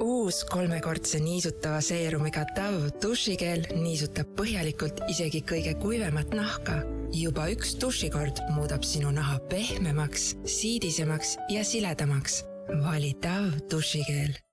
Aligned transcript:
uus 0.00 0.44
kolmekordse 0.50 1.20
niisutava 1.20 1.80
seerumiga 1.84 2.44
Dove 2.56 2.90
dušikeel 3.02 3.66
niisutab 3.82 4.32
põhjalikult 4.38 5.02
isegi 5.12 5.42
kõige 5.52 5.76
kuivemat 5.82 6.34
nahka. 6.34 6.80
juba 7.12 7.48
üks 7.50 7.74
dušikord 7.82 8.38
muudab 8.54 8.84
sinu 8.86 9.10
naha 9.10 9.38
pehmemaks, 9.50 10.34
siidisemaks 10.44 11.36
ja 11.50 11.64
siledamaks. 11.64 12.44
vali 12.84 13.14
Dove 13.22 13.60
dušikeel 13.70 14.49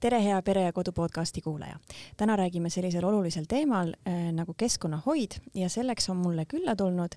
tere, 0.00 0.22
hea 0.24 0.42
Pere 0.42 0.62
ja 0.62 0.72
Kodu 0.72 0.92
podcasti 0.92 1.40
kuulaja. 1.40 1.76
täna 2.16 2.36
räägime 2.36 2.70
sellisel 2.70 3.04
olulisel 3.04 3.44
teemal 3.48 3.92
äh, 4.08 4.32
nagu 4.32 4.54
keskkonnahoid 4.54 5.30
ja 5.54 5.68
selleks 5.68 6.10
on 6.10 6.16
mulle 6.16 6.44
külla 6.44 6.76
tulnud 6.76 7.14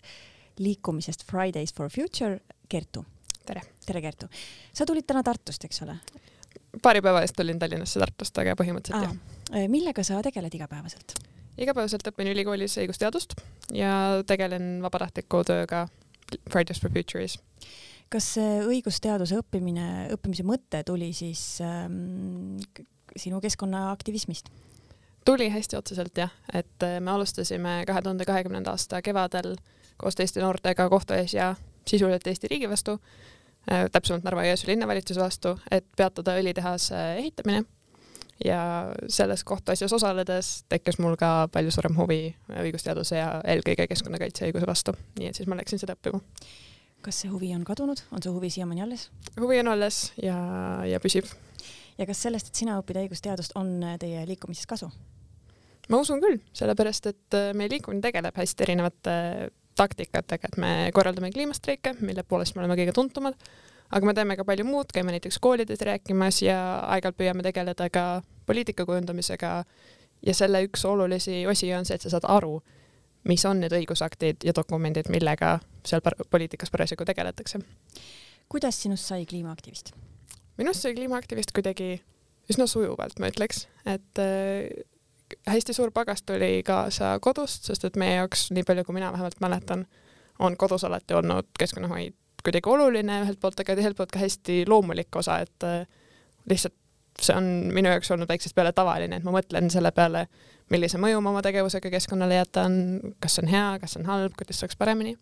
liikumisest 0.57 1.25
Fridays 1.25 1.73
for 1.73 1.89
Future 1.89 2.39
Kertu. 2.69 3.05
tere. 3.45 3.61
tere, 3.85 4.01
Kertu. 4.01 4.27
sa 4.73 4.85
tulid 4.85 5.07
täna 5.07 5.23
Tartust, 5.23 5.63
eks 5.63 5.81
ole? 5.81 5.95
paari 6.81 7.01
päeva 7.01 7.21
eest 7.21 7.35
tulin 7.35 7.59
Tallinnasse 7.59 7.99
Tartust, 7.99 8.37
aga 8.37 8.55
põhimõtteliselt 8.59 9.03
jah. 9.03 9.15
Äh, 9.55 9.67
millega 9.67 10.03
sa 10.03 10.21
tegeled 10.23 10.53
igapäevaselt? 10.53 11.15
igapäevaselt 11.57 12.07
õpin 12.11 12.33
ülikoolis 12.33 12.77
õigusteadust 12.83 13.39
ja 13.73 14.23
tegelen 14.27 14.81
vabatahtliku 14.83 15.43
tööga 15.47 15.87
Fridays 16.51 16.81
for 16.81 16.91
Future'is 16.91 17.39
kas 18.13 18.33
õigusteaduse 18.39 19.39
õppimine, 19.41 19.87
õppimise 20.13 20.45
mõte 20.45 20.83
tuli 20.85 21.09
siis 21.17 21.41
ähm, 21.65 22.59
sinu 23.17 23.41
keskkonnaaktivismist? 23.41 24.51
tuli 25.25 25.49
hästi 25.49 25.77
otseselt 25.77 26.17
jah, 26.17 26.31
et 26.53 26.83
äh, 26.83 26.99
me 26.99 27.11
alustasime 27.11 27.83
kahe 27.87 28.01
tuhande 28.01 28.25
kahekümnenda 28.27 28.73
aasta 28.75 29.01
kevadel 29.01 29.55
koos 29.97 30.17
teiste 30.19 30.41
noortega 30.41 30.89
kohtuasja 30.89 31.53
sisuliselt 31.87 32.27
Eesti 32.27 32.49
riigi 32.51 32.69
vastu 32.69 32.97
äh,, 32.97 33.85
täpsemalt 33.91 34.25
Narva-Jõesuu 34.27 34.73
linnavalitsuse 34.73 35.21
vastu, 35.21 35.55
et 35.71 35.87
peatada 35.97 36.35
õlitehase 36.39 36.99
ehitamine. 37.21 37.63
Ja 38.43 38.59
selles 39.13 39.43
kohtuasjas 39.47 39.93
osaledes 39.93 40.47
tekkis 40.67 40.97
mul 40.99 41.13
ka 41.15 41.47
palju 41.53 41.71
suurem 41.71 41.95
huvi 41.95 42.33
õigusteaduse 42.49 43.15
ja 43.15 43.27
eelkõige 43.47 43.85
keskkonnakaitse 43.87 44.47
õiguse 44.49 44.67
vastu, 44.67 44.95
nii 45.19 45.29
et 45.29 45.37
siis 45.37 45.47
ma 45.47 45.55
läksin 45.55 45.79
seda 45.79 45.93
õppima 45.95 46.19
kas 47.03 47.23
see 47.23 47.31
huvi 47.31 47.53
on 47.55 47.63
kadunud, 47.67 48.01
on 48.11 48.23
see 48.23 48.33
huvi 48.33 48.51
siiamaani 48.53 48.85
alles? 48.85 49.07
huvi 49.39 49.59
on 49.63 49.71
alles 49.73 50.05
ja, 50.21 50.37
ja 50.87 50.99
püsib. 51.03 51.27
ja 51.97 52.07
kas 52.09 52.23
sellest, 52.25 52.51
et 52.51 52.63
sina 52.63 52.77
õpid 52.81 53.03
õigusteadust, 53.05 53.57
on 53.59 53.75
teie 54.01 54.23
liikumises 54.29 54.69
kasu? 54.69 54.91
ma 55.91 55.99
usun 55.99 56.21
küll, 56.23 56.39
sellepärast 56.55 57.11
et 57.11 57.37
äh, 57.37 57.51
meie 57.57 57.71
liikumine 57.71 58.03
tegeleb 58.03 58.37
hästi 58.39 58.67
erinevate 58.67 59.17
taktikatega, 59.75 60.51
et 60.51 60.57
me 60.61 60.73
korraldame 60.93 61.31
kliimastreike, 61.33 61.95
mille 62.05 62.23
poolest 62.27 62.55
me 62.55 62.63
oleme 62.63 62.77
kõige 62.77 62.93
tuntumad, 62.95 63.37
aga 63.89 64.05
me 64.05 64.13
teeme 64.13 64.37
ka 64.37 64.45
palju 64.47 64.65
muud, 64.67 64.93
käime 64.93 65.15
näiteks 65.15 65.39
koolides 65.41 65.81
rääkimas 65.81 66.41
ja 66.45 66.59
aeg-ajalt 66.93 67.17
püüame 67.17 67.45
tegeleda 67.45 67.89
ka 67.93 68.05
poliitika 68.45 68.85
kujundamisega 68.85 69.53
ja 70.23 70.35
selle 70.37 70.63
üks 70.67 70.85
olulisi 70.87 71.43
osi 71.49 71.73
on 71.75 71.89
see, 71.89 71.97
et 71.97 72.05
sa 72.05 72.13
saad 72.13 72.27
aru, 72.29 72.59
mis 73.29 73.45
on 73.45 73.61
need 73.63 73.73
õigusaktid 73.73 74.43
ja 74.43 74.53
dokumendid, 74.55 75.09
millega 75.13 75.57
seal 75.87 76.03
poliitikas 76.29 76.71
parasjagu 76.71 77.05
tegeletakse. 77.05 77.59
kuidas 78.49 78.81
sinust 78.81 79.07
sai 79.09 79.25
kliimaaktivist? 79.25 79.93
minust 80.57 80.81
sai 80.81 80.93
kliimaaktivist 80.93 81.51
kuidagi 81.55 82.01
üsna 82.51 82.67
sujuvalt, 82.67 83.19
ma 83.19 83.29
ütleks, 83.31 83.67
et 83.85 84.19
äh, 84.19 84.67
hästi 85.47 85.73
suur 85.73 85.91
pagas 85.91 86.23
tuli 86.23 86.63
kaasa 86.65 87.17
kodust, 87.23 87.69
sest 87.69 87.85
et 87.87 87.95
meie 87.99 88.19
jaoks, 88.19 88.49
nii 88.51 88.65
palju 88.67 88.83
kui 88.83 88.99
mina 88.99 89.11
vähemalt 89.15 89.39
mäletan, 89.39 89.87
on 90.39 90.57
kodus 90.57 90.83
alati 90.83 91.15
olnud 91.15 91.49
keskkonnahoid 91.59 92.17
kuidagi 92.43 92.69
oluline 92.69 93.21
ühelt 93.23 93.39
poolt, 93.39 93.59
aga 93.63 93.75
teiselt 93.77 93.95
poolt 93.97 94.11
ka 94.11 94.19
hästi 94.19 94.63
loomulik 94.67 95.15
osa, 95.15 95.39
et 95.45 95.63
äh, 95.67 95.85
lihtsalt 96.49 96.75
see 97.21 97.35
on 97.37 97.45
minu 97.73 97.91
jaoks 97.91 98.11
olnud 98.11 98.29
väiksest 98.29 98.55
peale 98.57 98.73
tavaline, 98.75 99.19
et 99.19 99.25
ma 99.25 99.35
mõtlen 99.35 99.69
selle 99.71 99.91
peale, 99.95 100.25
millise 100.73 100.99
mõju 101.01 101.21
ma 101.21 101.31
oma 101.33 101.43
tegevusega 101.45 101.91
keskkonnale 101.93 102.39
jätan, 102.39 102.75
kas 103.21 103.37
see 103.37 103.45
on 103.45 103.51
hea, 103.51 103.67
kas 103.81 103.95
see 103.95 104.01
on 104.01 104.09
halb, 104.09 104.35
kuidas 104.39 104.61
saaks 104.63 104.77
paremini. 104.79 105.15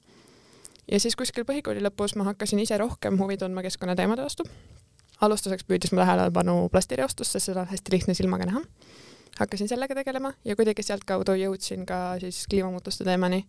ja 0.91 1.00
siis 1.00 1.16
kuskil 1.19 1.45
põhikooli 1.47 1.84
lõpus 1.84 2.16
ma 2.19 2.28
hakkasin 2.31 2.59
ise 2.63 2.78
rohkem 2.81 3.19
huvi 3.19 3.38
tundma 3.41 3.63
keskkonnateemade 3.66 4.23
vastu. 4.23 4.47
alustuseks 5.22 5.67
püüdis 5.67 5.91
mu 5.94 6.01
tähelepanu 6.01 6.69
plastireostus, 6.72 7.31
sest 7.31 7.51
seda 7.51 7.66
on 7.66 7.72
hästi 7.72 7.95
lihtne 7.95 8.13
silmaga 8.17 8.47
näha. 8.50 8.62
hakkasin 9.39 9.67
sellega 9.67 9.95
tegelema 9.95 10.34
ja 10.45 10.56
kuidagi 10.56 10.84
sealtkaudu 10.84 11.35
jõudsin 11.44 11.85
ka 11.85 12.19
siis 12.19 12.45
kliimamuutuste 12.47 13.03
teemani. 13.03 13.45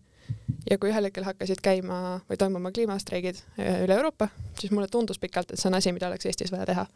ja 0.70 0.78
kui 0.78 0.90
ühel 0.90 1.10
hetkel 1.10 1.24
hakkasid 1.24 1.62
käima 1.62 2.20
või 2.28 2.38
toimuma 2.38 2.72
kliimastreigid 2.72 3.42
äh, 3.58 3.82
üle 3.86 3.94
Euroopa, 3.94 4.28
siis 4.58 4.72
mulle 4.72 4.88
tundus 4.88 5.18
pikalt, 5.18 5.50
et 5.50 5.58
see 5.58 5.70
on 5.70 5.78
asi, 5.78 5.92
mida 5.92 6.08
oleks 6.08 6.26
Eestis 6.26 6.52
vaja 6.52 6.66
teha 6.66 6.86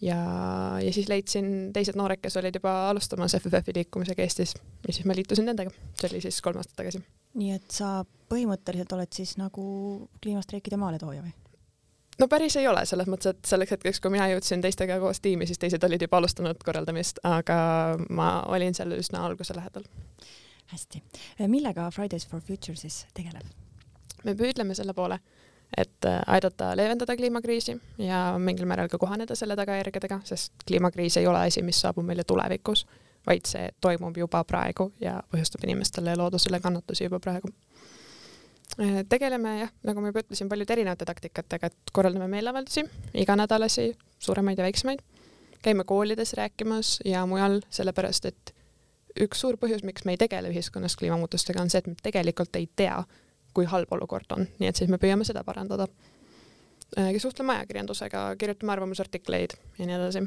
ja, 0.00 0.18
ja 0.84 0.92
siis 0.92 1.08
leidsin 1.08 1.72
teised 1.72 1.98
noored, 1.98 2.20
kes 2.22 2.36
olid 2.40 2.56
juba 2.56 2.74
alustamas 2.90 3.36
FFF-i 3.38 3.76
liikumisega 3.76 4.22
Eestis 4.22 4.54
ja 4.86 4.92
siis 4.92 5.06
ma 5.06 5.16
liitusin 5.16 5.48
nendega, 5.48 5.72
see 5.98 6.10
oli 6.10 6.22
siis 6.24 6.40
kolm 6.44 6.60
aastat 6.60 6.78
tagasi. 6.80 7.02
nii 7.40 7.52
et 7.56 7.70
sa 7.74 8.00
põhimõtteliselt 8.32 8.92
oled 8.96 9.12
siis 9.14 9.36
nagu 9.40 9.64
kliimastreikide 10.22 10.80
maaletooja 10.80 11.22
või? 11.24 11.32
no 12.20 12.28
päris 12.28 12.56
ei 12.60 12.68
ole, 12.68 12.84
selles 12.86 13.08
mõttes, 13.10 13.34
et 13.34 13.52
selleks 13.52 13.76
hetkeks, 13.76 14.00
kui 14.00 14.12
mina 14.16 14.28
jõudsin 14.32 14.62
teistega 14.64 14.98
koos 15.02 15.20
tiimi, 15.24 15.48
siis 15.48 15.60
teised 15.60 15.84
olid 15.84 16.02
juba 16.04 16.20
alustanud 16.20 16.64
korraldamist, 16.64 17.22
aga 17.24 17.60
ma 18.10 18.30
olin 18.48 18.76
seal 18.76 18.96
üsna 18.96 19.24
alguse 19.26 19.56
lähedal. 19.56 19.84
hästi, 20.72 21.02
millega 21.46 21.90
Fridays 21.90 22.26
for 22.26 22.40
Future 22.40 22.76
siis 22.76 23.04
tegeleb? 23.14 23.44
me 24.24 24.34
püüdleme 24.36 24.74
selle 24.76 24.92
poole 24.92 25.16
et 25.76 26.04
äh, 26.04 26.20
aidata 26.26 26.72
leevendada 26.76 27.16
kliimakriisi 27.16 27.76
ja 27.98 28.38
mingil 28.38 28.66
määral 28.66 28.88
ka 28.88 28.98
kohaneda 28.98 29.34
selle 29.38 29.56
tagajärgedega, 29.56 30.20
sest 30.24 30.52
kliimakriis 30.68 31.16
ei 31.20 31.26
ole 31.26 31.44
asi, 31.46 31.62
mis 31.62 31.80
saabub 31.80 32.06
meile 32.06 32.24
tulevikus, 32.24 32.86
vaid 33.26 33.46
see 33.46 33.68
toimub 33.80 34.16
juba 34.16 34.42
praegu 34.44 34.90
ja 35.00 35.20
põhjustab 35.32 35.64
inimestele 35.68 36.14
ja 36.14 36.18
loodusele 36.18 36.60
kannatusi 36.60 37.06
juba 37.06 37.20
praegu. 37.20 37.52
Äh, 38.80 39.02
tegeleme 39.08 39.58
jah, 39.60 39.72
nagu 39.86 40.02
ma 40.02 40.10
juba 40.12 40.24
ütlesin, 40.24 40.48
paljude 40.50 40.74
erinevate 40.76 41.08
taktikatega, 41.08 41.70
et 41.70 41.92
korraldame 41.92 42.28
meeleavaldusi, 42.30 42.86
iganädalasi, 43.22 43.90
suuremaid 44.18 44.58
ja 44.58 44.66
väiksemaid, 44.66 45.02
käime 45.62 45.84
koolides 45.84 46.34
rääkimas 46.38 46.98
ja 47.04 47.26
mujal, 47.26 47.60
sellepärast 47.70 48.30
et 48.30 48.54
üks 49.20 49.42
suur 49.42 49.58
põhjus, 49.60 49.82
miks 49.84 50.06
me 50.06 50.14
ei 50.14 50.20
tegele 50.20 50.52
ühiskonnas 50.52 50.96
kliimamuutustega, 50.96 51.62
on 51.62 51.70
see, 51.70 51.82
et 51.82 51.90
me 51.90 51.98
tegelikult 52.02 52.56
ei 52.56 52.68
tea, 52.76 53.02
kui 53.54 53.66
halb 53.70 53.92
olukord 53.92 54.32
on, 54.36 54.46
nii 54.58 54.70
et 54.70 54.78
siis 54.78 54.90
me 54.90 54.98
püüame 55.02 55.26
seda 55.26 55.44
parandada. 55.44 55.88
Äh, 56.98 57.12
suhtleme 57.22 57.54
ajakirjandusega, 57.58 58.24
kirjutame 58.38 58.72
arvamusartikleid 58.72 59.56
ja 59.78 59.86
nii 59.86 59.96
edasi. 59.96 60.24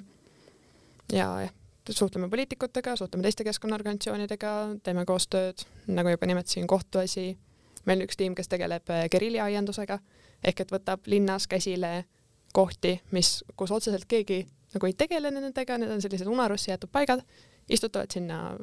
ja 1.13 1.27
jah, 1.45 1.53
suhtleme 1.89 2.29
poliitikutega, 2.29 2.95
suhtleme 2.95 3.23
teiste 3.23 3.43
keskkonnaorganisatsioonidega, 3.43 4.53
teeme 4.83 5.05
koostööd, 5.05 5.65
nagu 5.87 6.09
juba 6.09 6.27
nimetasin, 6.27 6.67
kohtuasi. 6.67 7.37
meil 7.85 7.99
on 7.99 8.07
üks 8.07 8.17
tiim, 8.17 8.35
kes 8.35 8.47
tegeleb 8.47 8.89
äh, 8.89 9.07
gerilliaiandusega 9.11 9.99
ehk 10.43 10.59
et 10.59 10.71
võtab 10.71 11.07
linnas 11.07 11.47
käsile 11.47 12.05
kohti, 12.53 12.99
mis, 13.11 13.43
kus 13.55 13.71
otseselt 13.71 14.05
keegi 14.05 14.45
nagu 14.73 14.87
ei 14.87 14.95
tegele 14.97 15.31
nendega, 15.31 15.77
need 15.77 15.91
on 15.91 16.01
sellised 16.01 16.27
unarusse 16.29 16.71
jäetud 16.71 16.91
paigad, 16.91 17.21
istutavad 17.69 18.11
sinna 18.13 18.55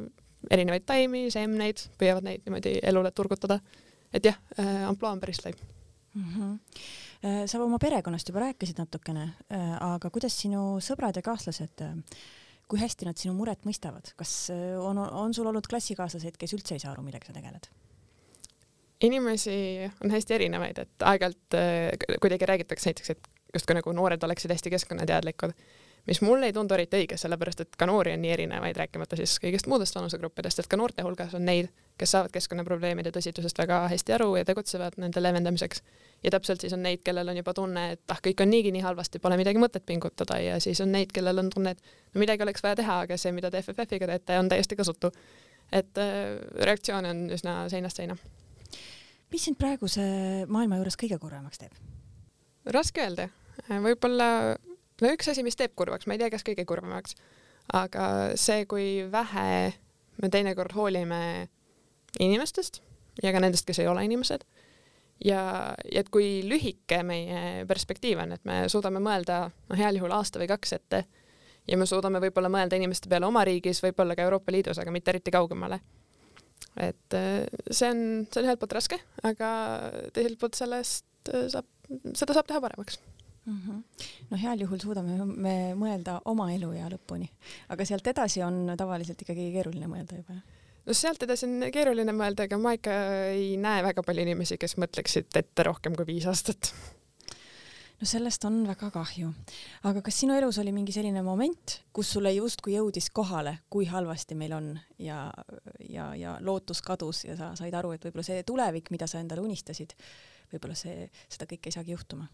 erinevaid 0.51 0.87
taimi, 0.89 1.29
seemneid, 1.31 1.85
püüavad 2.01 2.27
neid 2.27 2.47
niimoodi 2.47 2.79
elule 2.83 3.13
turgutada 3.15 3.61
et 4.13 4.25
jah 4.25 4.39
äh,, 4.59 4.89
ampluaa 4.89 5.13
on 5.17 5.21
päris 5.23 5.43
lai 5.45 5.53
mm. 6.15 6.25
-hmm. 6.35 7.47
sa 7.47 7.63
oma 7.63 7.79
perekonnast 7.79 8.29
juba 8.29 8.41
rääkisid 8.41 8.79
natukene, 8.79 9.23
äh, 9.53 9.75
aga 9.95 10.11
kuidas 10.11 10.39
sinu 10.41 10.79
sõbrad 10.81 11.17
ja 11.17 11.23
kaaslased, 11.23 11.83
äh, 11.83 11.97
kui 12.69 12.81
hästi 12.81 13.07
nad 13.07 13.19
sinu 13.19 13.35
muret 13.35 13.65
mõistavad, 13.67 14.13
kas 14.17 14.51
on, 14.79 14.99
on 14.99 15.35
sul 15.35 15.47
olnud 15.47 15.67
klassikaaslaseid, 15.67 16.37
kes 16.39 16.55
üldse 16.55 16.75
ei 16.75 16.83
saa 16.83 16.93
aru, 16.93 17.03
millega 17.03 17.27
sa 17.27 17.33
tegeled? 17.33 17.71
inimesi 19.01 19.91
on 20.05 20.11
hästi 20.13 20.35
erinevaid, 20.35 20.79
et 20.79 21.03
aeg-ajalt 21.09 21.55
kuidagi 22.21 22.47
räägitakse 22.47 22.91
näiteks, 22.91 23.11
et 23.11 23.29
justkui 23.55 23.75
nagu 23.75 23.93
noored 23.97 24.23
oleksid 24.23 24.53
hästi 24.53 24.71
keskkonnateadlikud 24.71 25.55
mis 26.11 26.21
mulle 26.21 26.47
ei 26.47 26.53
tundu 26.53 26.75
eriti 26.75 26.99
õige, 26.99 27.15
sellepärast 27.21 27.61
et 27.63 27.77
ka 27.79 27.87
noori 27.87 28.11
on 28.17 28.23
nii 28.25 28.33
erinevaid, 28.35 28.75
rääkimata 28.77 29.15
siis 29.21 29.37
kõigist 29.39 29.69
muudest 29.71 29.95
vanusegruppidest, 29.95 30.59
et 30.59 30.67
ka 30.67 30.79
noorte 30.79 31.05
hulgas 31.07 31.37
on 31.39 31.45
neid, 31.47 31.69
kes 32.01 32.15
saavad 32.17 32.33
keskkonnaprobleemide 32.35 33.13
tõsidusest 33.15 33.61
väga 33.63 33.85
hästi 33.93 34.17
aru 34.17 34.33
ja 34.41 34.43
tegutsevad 34.49 34.97
nende 34.99 35.23
leevendamiseks. 35.23 35.83
ja 36.25 36.31
täpselt 36.35 36.61
siis 36.61 36.73
on 36.75 36.83
neid, 36.83 37.05
kellel 37.07 37.31
on 37.31 37.39
juba 37.39 37.55
tunne, 37.55 37.85
et 37.95 38.03
ah, 38.11 38.19
kõik 38.27 38.43
on 38.43 38.51
niigi 38.51 38.73
nii 38.75 38.83
halvasti, 38.83 39.21
pole 39.23 39.37
midagi 39.39 39.63
mõtet 39.63 39.87
pingutada 39.87 40.41
ja 40.43 40.59
siis 40.61 40.81
on 40.81 40.91
neid, 40.93 41.13
kellel 41.15 41.39
on 41.39 41.51
tunne, 41.55 41.71
et 41.71 41.95
no 42.15 42.25
midagi 42.25 42.43
oleks 42.43 42.63
vaja 42.63 42.81
teha, 42.83 42.99
aga 43.07 43.17
see, 43.17 43.31
mida 43.33 43.51
te 43.51 43.63
FFF-iga 43.63 44.09
teete, 44.11 44.39
on 44.39 44.51
täiesti 44.51 44.77
kasutu. 44.77 45.13
et 45.73 45.99
äh, 45.99 46.41
reaktsioon 46.67 47.07
on 47.07 47.31
üsna 47.31 47.69
seinast 47.69 48.03
seina. 48.03 48.17
mis 49.31 49.45
sind 49.45 49.59
praeguse 49.59 50.03
maailma 50.49 50.83
juures 50.83 50.99
kõige 50.99 51.19
kurvemaks 51.19 51.63
teeb? 51.63 51.79
raske 52.67 53.07
öelda, 53.07 53.29
võib-olla 53.71 54.59
no 55.01 55.13
üks 55.15 55.31
asi, 55.33 55.45
mis 55.47 55.59
teeb 55.59 55.75
kurvaks, 55.79 56.07
ma 56.07 56.17
ei 56.17 56.23
tea, 56.23 56.31
kas 56.33 56.45
kõige 56.47 56.67
kurvemaks, 56.69 57.17
aga 57.77 58.07
see, 58.41 58.65
kui 58.71 59.05
vähe 59.13 59.51
me 60.21 60.31
teinekord 60.33 60.75
hoolime 60.77 61.49
inimestest 62.21 62.81
ja 63.23 63.33
ka 63.35 63.43
nendest, 63.43 63.67
kes 63.69 63.81
ei 63.83 63.89
ole 63.91 64.05
inimesed. 64.09 64.45
ja, 65.25 65.41
ja 65.85 66.03
et 66.03 66.11
kui 66.13 66.41
lühike 66.47 67.03
meie 67.07 67.65
perspektiiv 67.69 68.23
on, 68.25 68.37
et 68.37 68.45
me 68.49 68.63
suudame 68.73 69.03
mõelda 69.05 69.47
noh, 69.51 69.79
heal 69.79 70.01
juhul 70.01 70.15
aasta 70.17 70.41
või 70.41 70.49
kaks 70.51 70.77
ette 70.79 71.05
ja 71.69 71.79
me 71.79 71.87
suudame 71.87 72.23
võib-olla 72.23 72.51
mõelda 72.53 72.79
inimeste 72.81 73.11
peale 73.11 73.29
oma 73.29 73.45
riigis, 73.47 73.83
võib-olla 73.85 74.17
ka 74.17 74.27
Euroopa 74.27 74.53
Liidus, 74.53 74.81
aga 74.81 74.93
mitte 74.95 75.13
eriti 75.13 75.33
kaugemale. 75.35 75.81
et 76.77 77.15
äh, 77.17 77.47
see 77.71 77.91
on, 77.91 78.03
see 78.31 78.43
on 78.43 78.49
ühelt 78.49 78.61
poolt 78.61 78.77
raske, 78.77 79.01
aga 79.23 79.53
teiselt 80.15 80.41
poolt 80.41 80.59
sellest 80.59 81.33
äh, 81.33 81.49
saab, 81.53 81.69
seda 82.15 82.37
saab 82.37 82.49
teha 82.49 82.61
paremaks 82.65 83.01
mm. 83.51 83.59
-hmm. 83.67 84.07
no 84.31 84.41
heal 84.45 84.65
juhul 84.65 84.81
suudame 84.83 85.19
me 85.27 85.57
mõelda 85.79 86.21
oma 86.25 86.51
eluea 86.55 86.89
lõpuni, 86.93 87.29
aga 87.69 87.85
sealt 87.85 88.07
edasi 88.07 88.43
on 88.47 88.75
tavaliselt 88.77 89.23
ikkagi 89.23 89.51
keeruline 89.57 89.91
mõelda 89.91 90.23
juba, 90.23 90.39
jah? 90.39 90.61
no 90.87 90.97
sealt 90.97 91.23
edasi 91.27 91.49
on 91.49 91.69
keeruline 91.73 92.15
mõelda, 92.17 92.47
aga 92.49 92.59
ma 92.59 92.77
ikka 92.79 92.97
ei 93.35 93.53
näe 93.61 93.83
väga 93.87 94.07
palju 94.07 94.25
inimesi, 94.27 94.59
kes 94.61 94.79
mõtleksid 94.81 95.43
ette 95.43 95.69
rohkem 95.69 95.99
kui 95.99 96.09
viis 96.15 96.27
aastat 96.31 96.73
no 98.01 98.09
sellest 98.09 98.45
on 98.49 98.63
väga 98.69 98.91
kahju. 98.95 99.31
aga 99.89 100.03
kas 100.03 100.21
sinu 100.23 100.35
elus 100.37 100.59
oli 100.63 100.73
mingi 100.73 100.93
selline 100.93 101.23
moment, 101.23 101.81
kus 101.93 102.13
sulle 102.17 102.33
justkui 102.33 102.75
jõudis 102.79 103.11
kohale, 103.13 103.59
kui 103.71 103.89
halvasti 103.91 104.35
meil 104.35 104.57
on 104.57 104.71
ja, 104.99 105.27
ja, 105.89 106.11
ja 106.17 106.37
lootus 106.41 106.83
kadus 106.83 107.25
ja 107.29 107.37
sa 107.37 107.53
said 107.59 107.75
aru, 107.77 107.93
et 107.95 108.05
võib-olla 108.05 108.27
see 108.27 108.45
tulevik, 108.47 108.91
mida 108.95 109.09
sa 109.11 109.21
endale 109.21 109.45
unistasid, 109.45 109.97
võib-olla 110.53 110.79
see, 110.79 111.11
seda 111.29 111.49
kõike 111.51 111.71
ei 111.71 111.77
saagi 111.77 111.97
juhtuma? 111.97 112.29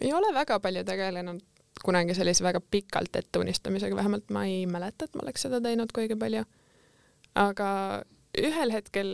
Ei 0.00 0.12
ole 0.12 0.32
väga 0.34 0.58
palju 0.60 0.84
tegelenud 0.84 1.42
kunagi 1.84 2.14
sellise 2.14 2.44
väga 2.44 2.60
pikalt 2.60 3.16
etteunistamisega, 3.16 3.96
vähemalt 3.96 4.30
ma 4.30 4.44
ei 4.46 4.66
mäleta, 4.70 5.08
et 5.08 5.14
ma 5.16 5.24
oleks 5.24 5.46
seda 5.46 5.60
teinud 5.64 5.92
kuigi 5.94 6.16
palju. 6.18 6.44
aga 7.34 7.68
ühel 8.38 8.72
hetkel, 8.72 9.08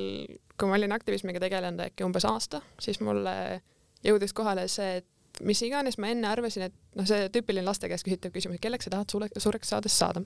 kui 0.58 0.70
ma 0.70 0.78
olin 0.78 0.94
aktivismiga 0.94 1.40
tegelenud 1.42 1.80
äkki 1.86 2.06
umbes 2.06 2.26
aasta, 2.26 2.60
siis 2.82 3.00
mulle 3.00 3.62
jõudis 4.04 4.34
kohale 4.34 4.66
see, 4.70 4.98
et 5.00 5.42
mis 5.46 5.60
iganes 5.62 5.98
ma 6.02 6.10
enne 6.10 6.26
arvasin, 6.30 6.68
et 6.68 6.74
noh, 6.98 7.06
see 7.06 7.28
tüüpiline 7.34 7.66
laste 7.66 7.90
käest 7.90 8.06
küsitav 8.06 8.34
küsimus, 8.34 8.58
et 8.58 8.64
kelleks 8.64 8.88
sa 8.88 8.96
tahad 8.96 9.10
suure, 9.10 9.30
suureks 9.36 9.70
saades 9.74 9.98
saada. 9.98 10.22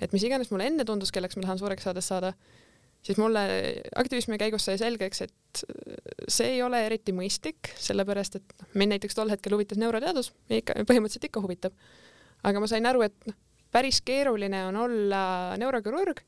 et 0.00 0.12
mis 0.16 0.24
iganes 0.24 0.50
mulle 0.50 0.66
enne 0.70 0.84
tundus, 0.88 1.12
kelleks 1.12 1.36
ma 1.36 1.44
tahan 1.44 1.60
suureks 1.60 1.84
saades 1.84 2.08
saada, 2.08 2.32
siis 3.02 3.18
mulle 3.20 3.42
aktivismi 3.96 4.38
käigus 4.40 4.66
sai 4.68 4.78
selgeks, 4.80 5.22
et 5.26 5.62
see 6.28 6.56
ei 6.56 6.62
ole 6.62 6.82
eriti 6.86 7.14
mõistlik, 7.16 7.72
sellepärast 7.80 8.40
et 8.40 8.56
noh, 8.58 8.68
mind 8.74 8.96
näiteks 8.96 9.16
tol 9.16 9.32
hetkel 9.32 9.56
huvitas 9.56 9.80
neuroteadus 9.80 10.32
ikka, 10.60 10.82
põhimõtteliselt 10.88 11.30
ikka 11.30 11.44
huvitab. 11.44 11.76
aga 12.42 12.60
ma 12.60 12.68
sain 12.70 12.86
aru, 12.86 13.04
et 13.08 13.16
noh, 13.28 13.38
päris 13.72 14.00
keeruline 14.04 14.64
on 14.68 14.76
olla 14.84 15.22
neurokirurg, 15.60 16.22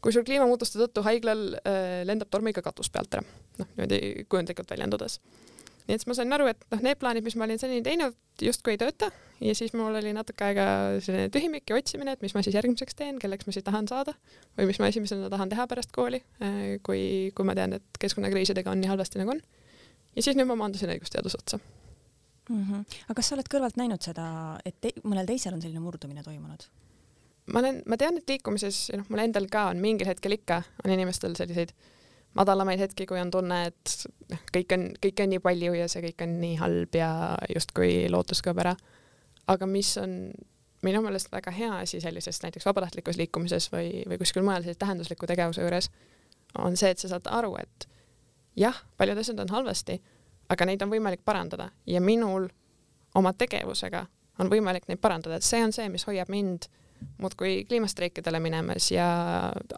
kui 0.00 0.12
sul 0.12 0.26
kliimamuutuste 0.26 0.80
tõttu 0.82 1.02
haiglal 1.06 1.48
äh, 1.62 2.02
lendab 2.06 2.30
tormiga 2.30 2.62
katus 2.62 2.90
pealt 2.90 3.18
ära, 3.18 3.26
noh 3.60 3.74
niimoodi 3.74 4.26
kujundlikult 4.30 4.70
väljendudes 4.74 5.20
nii 5.86 5.94
et 5.94 6.02
siis 6.02 6.08
ma 6.10 6.16
sain 6.18 6.34
aru, 6.34 6.48
et 6.50 6.64
noh, 6.72 6.82
need 6.82 6.98
plaanid, 7.00 7.24
mis 7.26 7.36
ma 7.38 7.46
olin 7.46 7.60
seni 7.60 7.78
teinud, 7.84 8.16
justkui 8.42 8.74
ei 8.74 8.80
tööta 8.80 9.10
ja 9.40 9.54
siis 9.56 9.74
mul 9.76 9.94
oli 9.94 10.12
natuke 10.16 10.46
aega 10.48 10.66
selline 11.04 11.30
tühimik 11.32 11.70
ja 11.70 11.78
otsimine, 11.78 12.16
et 12.16 12.24
mis 12.24 12.34
ma 12.34 12.42
siis 12.44 12.56
järgmiseks 12.56 12.98
teen, 12.98 13.20
kelleks 13.22 13.46
ma 13.46 13.54
siis 13.54 13.66
tahan 13.66 13.88
saada 13.90 14.16
või 14.58 14.70
mis 14.70 14.80
ma 14.82 14.90
esimesena 14.90 15.30
tahan 15.32 15.52
teha 15.52 15.66
pärast 15.70 15.92
kooli, 15.94 16.22
äh, 16.42 16.60
kui, 16.86 17.00
kui 17.36 17.48
ma 17.48 17.56
tean, 17.58 17.76
et 17.78 18.02
keskkonnakriisidega 18.02 18.72
on 18.72 18.82
nii 18.82 18.90
halvasti 18.92 19.22
nagu 19.22 19.36
on. 19.36 19.42
ja 20.16 20.26
siis 20.26 20.38
nüüd 20.38 20.50
ma 20.50 20.58
maandusin 20.62 20.90
õigusteaduse 20.96 21.38
otsa 21.38 21.60
mm. 21.60 22.62
-hmm. 22.62 22.84
aga 23.06 23.20
kas 23.20 23.30
sa 23.30 23.38
oled 23.38 23.52
kõrvalt 23.52 23.78
näinud 23.78 24.02
seda, 24.02 24.58
et 24.64 24.80
te, 24.80 24.94
mõnel 25.04 25.28
teisel 25.28 25.54
on 25.54 25.62
selline 25.62 25.84
murdumine 25.84 26.22
toimunud? 26.26 26.66
ma 27.52 27.62
olen, 27.62 27.82
ma 27.86 27.96
tean, 27.96 28.18
et 28.18 28.28
liikumises 28.28 28.88
noh, 28.96 29.06
mul 29.08 29.22
endal 29.22 29.46
ka 29.52 29.68
on 29.70 29.78
mingil 29.78 30.08
hetkel 30.08 30.34
ikka 30.34 30.62
on 30.84 30.90
inimestel 30.90 31.36
selliseid 31.38 31.70
äh, 31.70 31.95
madalamaid 32.36 32.80
hetki, 32.80 33.06
kui 33.08 33.20
on 33.20 33.30
tunne, 33.32 33.62
et 33.70 33.94
noh, 34.32 34.42
kõik 34.54 34.74
on, 34.76 34.84
kõike 35.02 35.24
on 35.24 35.32
nii 35.34 35.42
palju 35.44 35.78
ja 35.78 35.88
see 35.90 36.04
kõik 36.04 36.26
on 36.26 36.36
nii 36.42 36.58
halb 36.60 36.98
ja 36.98 37.10
justkui 37.54 38.06
lootus 38.12 38.42
kaob 38.44 38.60
ära. 38.64 38.76
aga 39.46 39.66
mis 39.70 39.92
on 40.02 40.32
minu 40.82 41.02
meelest 41.02 41.30
väga 41.32 41.50
hea 41.54 41.72
asi 41.82 42.00
sellises 42.00 42.42
näiteks 42.42 42.66
vabatahtlikus 42.66 43.16
liikumises 43.16 43.70
või, 43.72 44.02
või 44.08 44.18
kuskil 44.18 44.44
mujal 44.44 44.62
sellise 44.62 44.78
tähendusliku 44.78 45.26
tegevuse 45.26 45.62
juures, 45.62 45.90
on 46.58 46.76
see, 46.76 46.90
et 46.90 47.02
sa 47.02 47.10
saad 47.14 47.30
aru, 47.30 47.56
et 47.60 47.88
jah, 48.56 48.76
paljud 48.96 49.18
asjad 49.18 49.40
on 49.42 49.52
halvasti, 49.52 49.98
aga 50.52 50.68
neid 50.68 50.82
on 50.82 50.92
võimalik 50.92 51.24
parandada 51.24 51.70
ja 51.86 52.00
minul 52.00 52.48
oma 53.14 53.32
tegevusega 53.32 54.06
on 54.38 54.50
võimalik 54.52 54.88
neid 54.88 55.00
parandada, 55.00 55.38
et 55.38 55.46
see 55.46 55.62
on 55.64 55.72
see, 55.72 55.88
mis 55.92 56.04
hoiab 56.06 56.30
mind 56.32 56.68
muudkui 57.18 57.64
kliimastreikidele 57.68 58.40
minemas 58.40 58.90
ja 58.90 59.06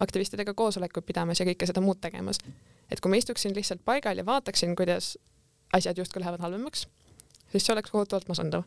aktivistidega 0.00 0.54
koosolekuid 0.54 1.06
pidamas 1.06 1.40
ja 1.40 1.46
kõike 1.46 1.66
seda 1.66 1.80
muud 1.80 2.00
tegemas. 2.00 2.38
et 2.90 3.00
kui 3.00 3.10
ma 3.10 3.16
istuksin 3.16 3.54
lihtsalt 3.54 3.84
paigal 3.84 4.18
ja 4.18 4.26
vaataksin, 4.26 4.76
kuidas 4.76 5.18
asjad 5.72 5.98
justkui 5.98 6.20
lähevad 6.20 6.40
halvemaks, 6.40 6.88
siis 7.52 7.66
see 7.66 7.72
oleks 7.72 7.90
kohutavalt 7.90 8.28
masendav. 8.28 8.62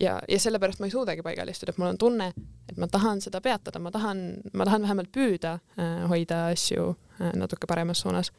ja, 0.00 0.20
ja 0.28 0.38
sellepärast 0.38 0.80
ma 0.80 0.86
ei 0.86 0.90
suudagi 0.90 1.22
paigal 1.22 1.48
istuda, 1.48 1.70
et 1.70 1.78
mul 1.78 1.92
on 1.92 1.98
tunne, 1.98 2.32
et 2.68 2.76
ma 2.76 2.88
tahan 2.88 3.20
seda 3.20 3.40
peatada, 3.40 3.78
ma 3.78 3.90
tahan, 3.90 4.22
ma 4.52 4.64
tahan 4.64 4.82
vähemalt 4.82 5.12
püüda 5.12 5.58
äh, 5.78 6.08
hoida 6.08 6.46
asju 6.46 6.94
äh, 7.20 7.34
natuke 7.34 7.66
paremas 7.66 8.00
suunas. 8.00 8.32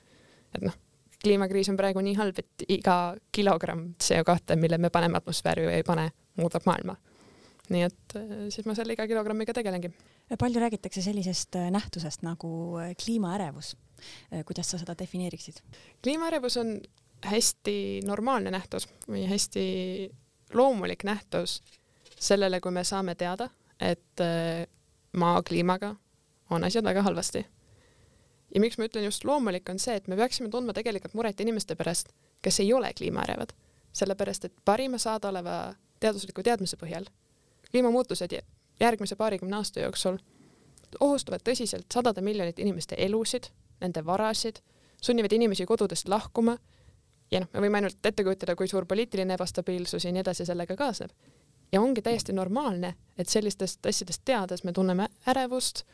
et 0.56 0.62
noh, 0.62 0.74
kliimakriis 1.24 1.70
on 1.70 1.78
praegu 1.78 2.02
nii 2.02 2.16
halb, 2.18 2.40
et 2.40 2.66
iga 2.68 3.16
kilogramm 3.32 3.94
CO2, 4.04 4.56
mille 4.56 4.78
me 4.78 4.90
paneme 4.90 5.18
atmosfääri 5.18 5.68
või 5.68 5.80
ei 5.80 5.84
pane, 5.84 6.12
muudab 6.36 6.66
maailma 6.66 6.98
nii 7.70 7.84
et 7.86 8.16
äh, 8.18 8.32
siis 8.54 8.66
ma 8.68 8.76
selle 8.78 8.96
iga 8.96 9.06
kilogrammiga 9.10 9.54
tegelengi. 9.54 9.92
palju 10.40 10.64
räägitakse 10.64 11.02
sellisest 11.02 11.56
äh, 11.56 11.70
nähtusest 11.72 12.26
nagu 12.26 12.80
äh, 12.80 12.96
kliimaärevus. 13.04 13.76
kuidas 14.46 14.72
sa 14.72 14.78
seda 14.78 14.96
defineeriksid? 14.98 15.62
kliimaärevus 16.04 16.58
on 16.58 16.80
hästi 17.26 18.02
normaalne 18.06 18.52
nähtus 18.52 18.88
või 19.08 19.28
hästi 19.30 20.12
loomulik 20.54 21.04
nähtus 21.04 21.62
sellele, 22.20 22.60
kui 22.62 22.72
me 22.72 22.84
saame 22.84 23.16
teada, 23.16 23.50
et 23.80 24.22
maa 25.14 25.42
kliimaga 25.44 25.96
on 26.50 26.64
asjad 26.64 26.84
väga 26.84 27.02
halvasti. 27.02 27.46
ja 28.56 28.62
miks 28.62 28.78
ma 28.78 28.90
ütlen 28.90 29.06
just 29.06 29.26
loomulik, 29.26 29.70
on 29.70 29.80
see, 29.80 29.96
et 29.96 30.08
me 30.08 30.18
peaksime 30.18 30.50
tundma 30.50 30.74
tegelikult 30.74 31.14
muret 31.14 31.40
inimeste 31.40 31.76
pärast, 31.76 32.10
kes 32.42 32.60
ei 32.60 32.74
ole 32.74 32.94
kliimaärevad. 32.94 33.54
sellepärast, 33.94 34.46
et 34.46 34.54
parima 34.66 34.98
saadaoleva 34.98 35.76
teadusliku 36.00 36.44
teadmise 36.44 36.78
põhjal 36.78 37.06
kliimamuutused 37.72 38.38
järgmise 38.80 39.16
paarikümne 39.16 39.56
aasta 39.56 39.80
jooksul 39.80 40.18
ohustavad 41.00 41.42
tõsiselt 41.48 41.88
sadade 41.94 42.22
miljonite 42.22 42.62
inimeste 42.62 42.96
elusid, 43.00 43.48
nende 43.82 44.06
varasid, 44.06 44.60
sunnivad 45.02 45.32
inimesi 45.32 45.66
kodudest 45.66 46.08
lahkuma 46.08 46.58
ja 47.32 47.42
noh, 47.42 47.50
me 47.54 47.64
võime 47.66 47.82
ainult 47.82 48.06
ette 48.06 48.24
kujutada, 48.24 48.56
kui 48.60 48.68
suur 48.68 48.86
poliitiline 48.86 49.38
ebastabiilsus 49.38 50.06
ja 50.06 50.12
nii 50.12 50.24
edasi 50.26 50.46
sellega 50.46 50.76
kaasneb. 50.76 51.12
ja 51.72 51.82
ongi 51.82 52.02
täiesti 52.02 52.34
normaalne, 52.34 52.96
et 53.18 53.30
sellistest 53.30 53.86
asjadest 53.86 54.22
teades 54.26 54.64
me 54.64 54.74
tunneme 54.74 55.08
ärevust, 55.28 55.86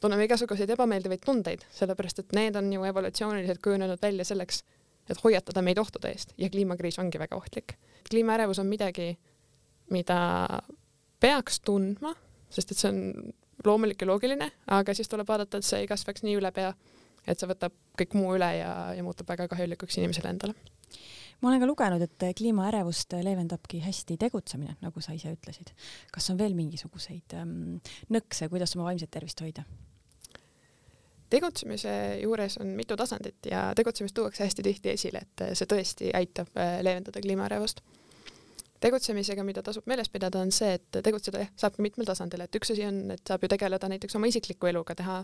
tunneme 0.00 0.24
igasuguseid 0.24 0.70
ebameeldivaid 0.70 1.22
tundeid, 1.24 1.62
sellepärast 1.70 2.18
et 2.18 2.32
need 2.32 2.56
on 2.56 2.72
ju 2.72 2.84
evolutsiooniliselt 2.84 3.62
kujunenud 3.62 4.02
välja 4.02 4.24
selleks, 4.24 4.64
et 5.10 5.20
hoiatada 5.24 5.62
meid 5.62 5.78
ohtude 5.78 6.10
eest 6.10 6.34
ja 6.38 6.50
kliimakriis 6.50 6.98
ongi 6.98 7.18
väga 7.18 7.36
ohtlik. 7.36 7.76
kliimaärevus 8.10 8.58
on 8.58 8.66
midagi, 8.66 9.18
mida 9.90 10.48
peaks 11.24 11.60
tundma, 11.64 12.12
sest 12.52 12.74
et 12.74 12.80
see 12.80 12.90
on 12.92 13.32
loomulik 13.64 14.02
ja 14.02 14.08
loogiline, 14.10 14.50
aga 14.76 14.94
siis 14.96 15.08
tuleb 15.10 15.28
vaadata, 15.28 15.60
et 15.60 15.66
see 15.66 15.84
ei 15.84 15.88
kasvaks 15.88 16.24
nii 16.26 16.36
ülepea, 16.40 16.74
et 17.24 17.40
see 17.40 17.48
võtab 17.48 17.74
kõik 18.00 18.16
muu 18.18 18.34
üle 18.36 18.50
ja, 18.58 18.72
ja 18.96 19.04
muutub 19.06 19.28
väga 19.28 19.48
kahjulikuks 19.52 19.98
inimesele 20.00 20.34
endale. 20.34 20.56
ma 21.40 21.50
olen 21.50 21.62
ka 21.62 21.68
lugenud, 21.68 22.04
et 22.04 22.26
kliimaärevust 22.38 23.16
leevendabki 23.24 23.80
hästi 23.84 24.18
tegutsemine, 24.20 24.76
nagu 24.84 25.00
sa 25.00 25.16
ise 25.16 25.32
ütlesid. 25.32 25.72
kas 26.12 26.30
on 26.30 26.38
veel 26.38 26.54
mingisuguseid 26.58 27.36
ähm, 27.40 27.80
nõkse, 28.12 28.48
kuidas 28.52 28.76
oma 28.76 28.90
vaimset 28.90 29.10
tervist 29.10 29.40
hoida? 29.40 29.64
tegutsemise 31.32 32.20
juures 32.20 32.60
on 32.60 32.76
mitu 32.76 32.96
tasandit 33.00 33.48
ja 33.50 33.70
tegutsemist 33.74 34.14
tuuakse 34.14 34.44
hästi 34.44 34.62
tihti 34.62 34.92
esile, 34.92 35.24
et 35.24 35.56
see 35.56 35.66
tõesti 35.66 36.12
aitab 36.14 36.52
äh, 36.60 36.78
leevendada 36.84 37.24
kliimaärevust 37.24 37.80
tegutsemisega, 38.84 39.44
mida 39.46 39.62
tasub 39.64 39.86
meeles 39.90 40.10
pidada, 40.12 40.42
on 40.44 40.52
see, 40.54 40.76
et 40.78 41.00
tegutseda 41.04 41.42
jah, 41.44 41.50
saab 41.64 41.80
mitmel 41.82 42.08
tasandil, 42.08 42.44
et 42.44 42.58
üks 42.58 42.74
asi 42.74 42.86
on, 42.86 43.00
et 43.14 43.22
saab 43.28 43.44
ju 43.44 43.50
tegeleda 43.52 43.88
näiteks 43.90 44.18
oma 44.18 44.28
isikliku 44.30 44.70
eluga, 44.70 44.96
teha 44.98 45.22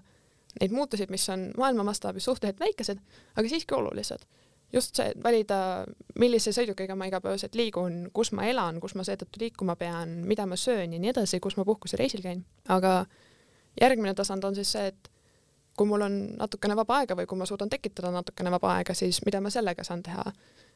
neid 0.61 0.75
muutuseid, 0.75 1.11
mis 1.13 1.27
on 1.31 1.51
maailma 1.61 1.85
mastaabis 1.87 2.27
suhteliselt 2.27 2.63
väikesed, 2.63 3.03
aga 3.37 3.53
siiski 3.53 3.77
olulised. 3.77 4.27
just 4.73 4.95
see, 4.95 5.09
et 5.11 5.19
valida, 5.23 5.85
millise 6.23 6.53
sõidukiga 6.55 6.95
ma 6.95 7.09
igapäevaselt 7.11 7.57
liigun, 7.59 8.05
kus 8.15 8.31
ma 8.39 8.45
elan, 8.47 8.77
kus 8.81 8.95
ma 8.95 9.03
seetõttu 9.03 9.43
liikuma 9.43 9.75
pean, 9.77 10.21
mida 10.31 10.47
ma 10.47 10.55
söön 10.57 10.95
ja 10.95 11.01
nii 11.03 11.11
edasi, 11.11 11.41
kus 11.43 11.57
ma 11.59 11.65
puhkusereisil 11.67 12.23
käin. 12.23 12.45
aga 12.69 13.05
järgmine 13.81 14.15
tasand 14.15 14.45
on 14.47 14.55
siis 14.55 14.71
see, 14.73 14.93
et 14.93 15.11
kui 15.77 15.89
mul 15.91 16.07
on 16.07 16.17
natukene 16.39 16.77
vaba 16.79 17.01
aega 17.01 17.17
või 17.19 17.27
kui 17.27 17.39
ma 17.41 17.47
suudan 17.51 17.71
tekitada 17.71 18.13
natukene 18.15 18.51
vaba 18.55 18.77
aega, 18.77 18.95
siis 18.95 19.23
mida 19.27 19.41
ma 19.41 19.51
sellega 19.51 19.85
saan 19.87 20.03
teha 20.07 20.25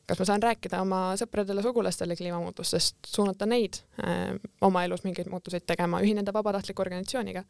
kas 0.06 0.20
ma 0.20 0.26
saan 0.28 0.42
rääkida 0.42 0.80
oma 0.84 1.00
sõpradele-sugulastele 1.20 2.16
kliimamuutustest, 2.16 2.96
suunata 3.06 3.46
neid 3.48 3.80
äh, 4.04 4.34
oma 4.60 4.84
elus 4.84 5.04
mingeid 5.04 5.30
muutuseid 5.32 5.66
tegema, 5.66 6.02
ühineda 6.04 6.32
vabatahtliku 6.32 6.84
organisatsiooniga. 6.84 7.44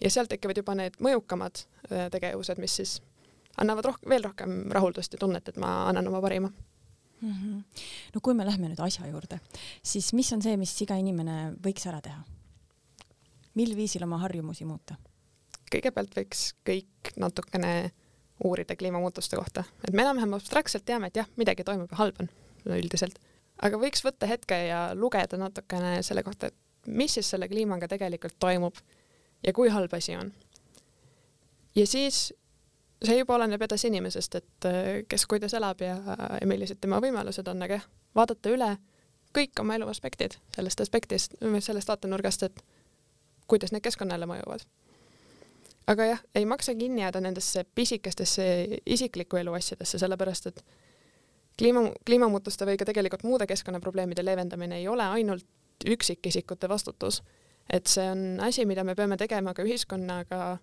ja 0.00 0.10
sealt 0.10 0.28
tekivad 0.28 0.58
juba 0.58 0.74
need 0.74 0.98
mõjukamad 0.98 1.64
äh, 1.64 2.08
tegevused, 2.10 2.58
mis 2.58 2.76
siis 2.80 3.00
annavad 3.60 3.84
rohkem, 3.84 4.10
veel 4.10 4.24
rohkem 4.24 4.62
rahuldust 4.74 5.14
ja 5.14 5.18
tunnet, 5.18 5.48
et 5.48 5.56
ma 5.56 5.88
annan 5.88 6.08
oma 6.08 6.20
parima 6.20 6.50
mm. 7.20 7.32
-hmm. 7.32 7.62
no 8.14 8.20
kui 8.20 8.34
me 8.34 8.46
lähme 8.46 8.68
nüüd 8.68 8.80
asja 8.82 9.06
juurde, 9.06 9.40
siis 9.82 10.12
mis 10.12 10.32
on 10.32 10.42
see, 10.42 10.56
mis 10.56 10.74
iga 10.82 10.96
inimene 10.96 11.54
võiks 11.66 11.86
ära 11.88 12.00
teha? 12.00 12.22
mil 13.54 13.76
viisil 13.76 14.02
oma 14.02 14.18
harjumusi 14.18 14.64
muuta? 14.64 14.96
kõigepealt 15.70 16.16
võiks 16.16 16.54
kõik 16.66 17.14
natukene 17.16 17.92
uurida 18.44 18.76
kliimamuutuste 18.76 19.36
kohta, 19.36 19.64
et 19.88 19.94
me 19.94 20.04
enam-vähem 20.04 20.36
abstraktselt 20.36 20.84
teame, 20.86 21.08
et 21.08 21.16
jah, 21.22 21.28
midagi 21.40 21.64
toimub 21.64 21.90
ja 21.92 22.00
halb 22.02 22.20
on 22.22 22.30
üldiselt, 22.76 23.18
aga 23.62 23.80
võiks 23.80 24.04
võtta 24.04 24.28
hetke 24.28 24.58
ja 24.68 24.84
lugeda 24.94 25.38
natukene 25.40 25.98
selle 26.02 26.22
kohta, 26.26 26.52
et 26.52 26.88
mis 26.88 27.14
siis 27.16 27.30
selle 27.30 27.48
kliimaga 27.48 27.88
tegelikult 27.88 28.36
toimub 28.38 28.80
ja 29.46 29.52
kui 29.52 29.72
halb 29.72 29.92
asi 29.96 30.16
on. 30.16 30.32
ja 31.74 31.86
siis 31.86 32.26
see 33.04 33.18
juba 33.18 33.36
oleneb 33.36 33.62
edasi 33.62 33.88
inimesest, 33.90 34.34
et 34.40 34.68
äh, 34.68 34.90
kes 35.08 35.26
kuidas 35.26 35.54
elab 35.54 35.80
ja, 35.84 35.96
ja 36.40 36.46
millised 36.48 36.80
tema 36.80 37.00
võimalused 37.04 37.48
on, 37.50 37.62
aga 37.62 37.80
jah, 37.80 37.88
vaadata 38.16 38.52
üle 38.52 38.74
kõik 39.34 39.60
oma 39.60 39.76
elu 39.78 39.88
aspektid 39.90 40.38
sellest 40.54 40.80
aspektist, 40.84 41.34
sellest 41.60 41.90
vaatenurgast, 41.90 42.46
et 42.46 42.64
kuidas 43.50 43.74
need 43.74 43.84
keskkonnale 43.84 44.28
mõjuvad. 44.30 44.64
Aga 45.86 46.04
jah, 46.04 46.22
ei 46.34 46.46
maksa 46.46 46.74
kinni 46.74 47.02
jääda 47.02 47.20
nendesse 47.20 47.64
pisikestesse 47.74 48.44
isikliku 48.86 49.36
elu 49.36 49.52
asjadesse, 49.52 49.98
sellepärast 49.98 50.46
et 50.46 50.64
kliima, 51.58 51.88
kliimamuutuste 52.06 52.66
või 52.66 52.78
ka 52.80 52.88
tegelikult 52.88 53.22
muude 53.22 53.46
keskkonnaprobleemide 53.46 54.24
leevendamine 54.24 54.78
ei 54.80 54.88
ole 54.88 55.04
ainult 55.04 55.46
üksikisikute 55.88 56.68
vastutus. 56.68 57.22
et 57.72 57.86
see 57.86 58.10
on 58.10 58.40
asi, 58.40 58.66
mida 58.66 58.84
me 58.84 58.94
peame 58.94 59.16
tegema 59.16 59.54
ka 59.54 59.62
ühiskonnaga 59.62 60.58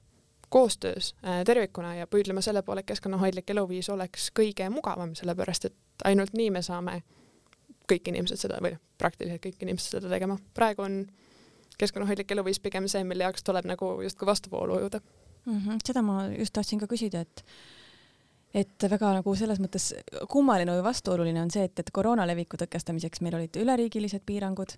koostöös 0.49 1.15
äh, 1.25 1.45
tervikuna 1.45 1.95
ja 1.95 2.07
püüdlema 2.07 2.41
selle 2.41 2.61
poole, 2.61 2.79
et 2.79 2.85
keskkonnahoidlik 2.85 3.49
eluviis 3.49 3.89
oleks 3.89 4.29
kõige 4.39 4.69
mugavam, 4.69 5.15
sellepärast 5.15 5.65
et 5.65 5.75
ainult 6.03 6.33
nii 6.33 6.49
me 6.51 6.61
saame 6.61 7.01
kõik 7.89 8.11
inimesed 8.11 8.37
seda 8.37 8.59
või 8.61 8.75
noh, 8.75 8.81
praktiliselt 8.97 9.41
kõik 9.45 9.63
inimesed 9.63 9.97
seda 9.97 10.11
tegema. 10.11 10.37
praegu 10.53 10.85
on 10.85 11.05
keskkonnahoidlik 11.81 12.31
eluviis 12.35 12.61
pigem 12.63 12.87
see, 12.91 13.03
mille 13.07 13.27
jaoks 13.27 13.45
tuleb 13.47 13.67
nagu 13.69 13.93
justkui 14.05 14.29
vastuvoolu 14.29 14.79
ujuda 14.79 15.01
mm. 15.01 15.57
-hmm. 15.57 15.85
seda 15.85 16.01
ma 16.05 16.25
just 16.31 16.53
tahtsin 16.53 16.79
ka 16.79 16.89
küsida, 16.91 17.21
et 17.21 17.45
et 18.53 18.83
väga 18.91 19.13
nagu 19.15 19.35
selles 19.35 19.61
mõttes 19.63 19.93
kummaline 20.29 20.73
või 20.75 20.83
vastuoluline 20.83 21.41
on 21.41 21.51
see, 21.51 21.63
et, 21.63 21.79
et 21.79 21.91
koroona 21.91 22.25
leviku 22.27 22.57
tõkestamiseks 22.59 23.21
meil 23.21 23.37
olid 23.37 23.55
üleriigilised 23.61 24.25
piirangud, 24.27 24.75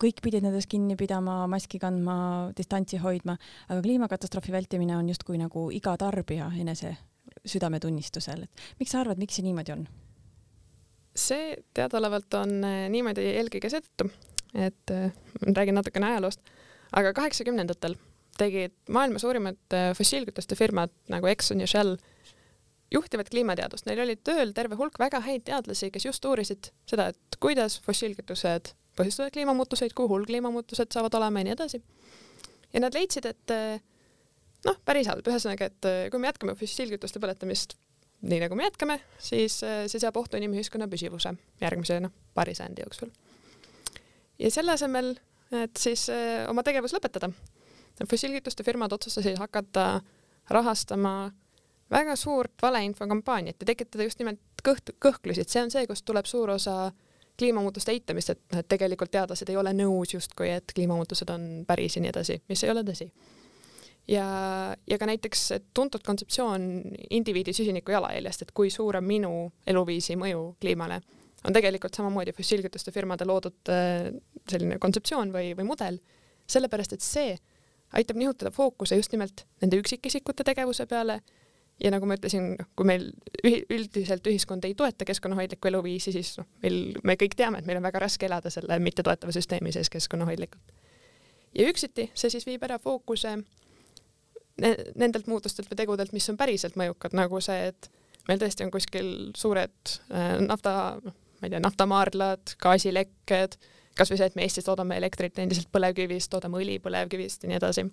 kõik 0.00 0.22
pidid 0.24 0.46
nendest 0.46 0.70
kinni 0.72 0.96
pidama, 0.96 1.42
maski 1.46 1.78
kandma, 1.78 2.16
distantsi 2.56 2.96
hoidma, 3.02 3.36
aga 3.68 3.82
kliimakatastroofi 3.84 4.52
vältimine 4.52 4.96
on 4.96 5.12
justkui 5.12 5.36
nagu 5.38 5.68
iga 5.70 5.96
tarbija 6.00 6.48
enese 6.56 6.96
südametunnistusel, 7.44 8.46
et 8.46 8.66
miks 8.80 8.96
sa 8.96 9.02
arvad, 9.04 9.20
miks 9.20 9.36
see 9.36 9.44
niimoodi 9.44 9.76
on? 9.76 9.86
see 11.16 11.54
teadaolevalt 11.76 12.34
on 12.36 12.50
eh, 12.64 12.86
niimoodi 12.92 13.24
eelkõige 13.40 13.70
seetõttu, 13.72 14.10
et 14.56 14.92
äh, 14.92 15.12
räägin 15.46 15.76
natukene 15.76 16.12
ajaloost, 16.12 16.40
aga 16.96 17.12
kaheksakümnendatel 17.16 17.96
tegid 18.38 18.74
maailma 18.92 19.20
suurimad 19.20 19.58
äh, 19.74 19.90
fossiilkütuste 19.96 20.56
firmad 20.58 20.92
nagu 21.12 21.28
Exxon 21.30 21.60
ja 21.60 21.68
Shell 21.70 21.96
juhtivat 22.92 23.30
kliimateadust, 23.32 23.86
neil 23.88 24.04
oli 24.04 24.16
tööl 24.16 24.52
terve 24.54 24.78
hulk 24.78 24.98
väga 25.02 25.20
häid 25.24 25.46
teadlasi, 25.48 25.90
kes 25.90 26.06
just 26.06 26.24
uurisid 26.24 26.70
seda, 26.88 27.10
et 27.12 27.38
kuidas 27.42 27.80
fossiilkütused 27.84 28.72
põhjustavad 28.96 29.34
kliimamuutuseid, 29.34 29.92
kui 29.96 30.08
hull 30.08 30.24
kliimamuutused 30.28 30.94
saavad 30.94 31.16
olema 31.18 31.42
ja 31.42 31.48
nii 31.48 31.56
edasi. 31.56 31.82
ja 32.72 32.80
nad 32.80 32.94
leidsid, 32.94 33.26
et 33.26 33.52
eh, 33.52 33.82
noh, 34.64 34.78
päris 34.84 35.10
halb, 35.10 35.26
ühesõnaga, 35.26 35.68
et 35.68 35.90
kui 36.12 36.22
me 36.22 36.30
jätkame 36.30 36.54
fossiilkütuste 36.56 37.20
põletamist 37.20 37.76
nii 38.26 38.40
nagu 38.40 38.56
me 38.56 38.64
jätkame, 38.64 39.00
siis 39.20 39.58
see 39.60 40.00
seab 40.00 40.16
ohtu 40.16 40.38
inimühiskonna 40.38 40.88
püsivuse 40.88 41.34
järgmise 41.60 41.98
noh, 42.00 42.14
paari 42.34 42.54
sajandi 42.56 42.86
jooksul. 42.86 43.10
Ja 44.38 44.50
selle 44.50 44.74
asemel, 44.76 45.14
et 45.54 45.78
siis 45.78 46.08
oma 46.50 46.62
tegevus 46.66 46.94
lõpetada, 46.96 47.30
fossiilkütuste 48.04 48.64
firmad 48.66 48.92
otsustasid 48.92 49.38
hakata 49.40 50.00
rahastama 50.50 51.30
väga 51.90 52.16
suurt 52.16 52.62
valeinfokampaaniat 52.62 53.56
ja 53.60 53.66
tekitada 53.66 54.04
just 54.04 54.18
nimelt 54.18 54.40
kõht-, 54.66 54.94
kõhklusi, 55.02 55.42
et 55.42 55.52
see 55.52 55.62
on 55.62 55.70
see, 55.70 55.86
kust 55.86 56.04
tuleb 56.06 56.26
suur 56.26 56.50
osa 56.56 56.90
kliimamuutuste 57.38 57.92
eitamist, 57.92 58.32
et 58.32 58.40
noh, 58.52 58.62
et 58.62 58.68
tegelikult 58.68 59.12
teadlased 59.12 59.50
ei 59.52 59.58
ole 59.60 59.72
nõus 59.76 60.14
justkui, 60.14 60.50
et 60.56 60.72
kliimamuutused 60.74 61.30
on 61.32 61.48
päris 61.68 61.98
ja 61.98 62.02
nii 62.04 62.12
edasi, 62.12 62.38
mis 62.48 62.64
ei 62.64 62.72
ole 62.72 62.82
tõsi. 62.86 63.10
ja, 64.08 64.26
ja 64.86 64.98
ka 64.98 65.06
näiteks 65.06 65.48
tuntud 65.74 66.02
kontseptsioon 66.06 66.66
indiviidi 67.10 67.52
süsiniku 67.52 67.92
jalajäljest, 67.92 68.42
et 68.42 68.54
kui 68.54 68.70
suur 68.70 68.96
on 68.96 69.04
minu 69.04 69.52
eluviisi 69.66 70.16
mõju 70.16 70.56
kliimale, 70.60 71.00
on 71.46 71.54
tegelikult 71.54 71.94
samamoodi 71.96 72.34
fossiilkütuste 72.36 72.92
firmade 72.94 73.26
loodud 73.28 73.72
äh, 73.72 74.10
selline 74.50 74.80
kontseptsioon 74.82 75.32
või, 75.34 75.52
või 75.58 75.68
mudel, 75.68 76.00
sellepärast 76.50 76.96
et 76.96 77.04
see 77.04 77.36
aitab 77.96 78.18
nihutada 78.18 78.50
fookuse 78.50 78.98
just 78.98 79.12
nimelt 79.14 79.46
nende 79.62 79.78
üksikisikute 79.80 80.44
tegevuse 80.46 80.86
peale 80.90 81.20
ja 81.82 81.92
nagu 81.92 82.08
ma 82.08 82.16
ütlesin, 82.16 82.54
kui 82.76 82.88
meil 82.88 83.10
üldiselt 83.44 84.26
ühiskond 84.26 84.64
ei 84.64 84.74
toeta 84.74 85.04
keskkonnahoidlikku 85.08 85.68
eluviisi, 85.68 86.12
siis 86.14 86.32
noh, 86.40 86.48
meil, 86.64 86.96
me 87.04 87.18
kõik 87.20 87.36
teame, 87.36 87.60
et 87.60 87.68
meil 87.68 87.80
on 87.80 87.86
väga 87.86 88.00
raske 88.06 88.28
elada 88.28 88.50
selle 88.52 88.78
mittetoetava 88.82 89.34
süsteemi 89.36 89.74
sees 89.76 89.92
keskkonnahoidlikult. 89.92 90.72
ja 91.54 91.68
üksiti 91.68 92.10
see 92.14 92.32
siis 92.32 92.46
viib 92.48 92.64
ära 92.66 92.78
fookuse 92.82 93.36
ne 94.62 94.72
nendelt 94.96 95.28
muutustelt 95.28 95.68
või 95.70 95.82
tegudelt, 95.82 96.16
mis 96.16 96.28
on 96.32 96.40
päriselt 96.40 96.78
mõjukad, 96.80 97.14
nagu 97.16 97.40
see, 97.44 97.68
et 97.72 97.90
meil 98.28 98.40
tõesti 98.40 98.64
on 98.64 98.72
kuskil 98.74 99.12
suured 99.36 99.96
äh, 100.10 100.38
nafta, 100.40 100.96
ma 101.40 101.48
ei 101.48 101.54
tea, 101.54 101.62
naftamaardlad, 101.64 102.56
gaasilekked, 102.62 103.56
kasvõi 103.96 104.20
see, 104.20 104.28
et 104.30 104.36
me 104.36 104.44
Eestis 104.46 104.66
toodame 104.66 104.98
elektrit 105.00 105.38
endiselt 105.42 105.70
põlevkivist, 105.72 106.30
toodame 106.32 106.60
õli 106.60 106.78
põlevkivist 106.84 107.44
ja 107.44 107.52
nii 107.52 107.60
edasi 107.60 107.86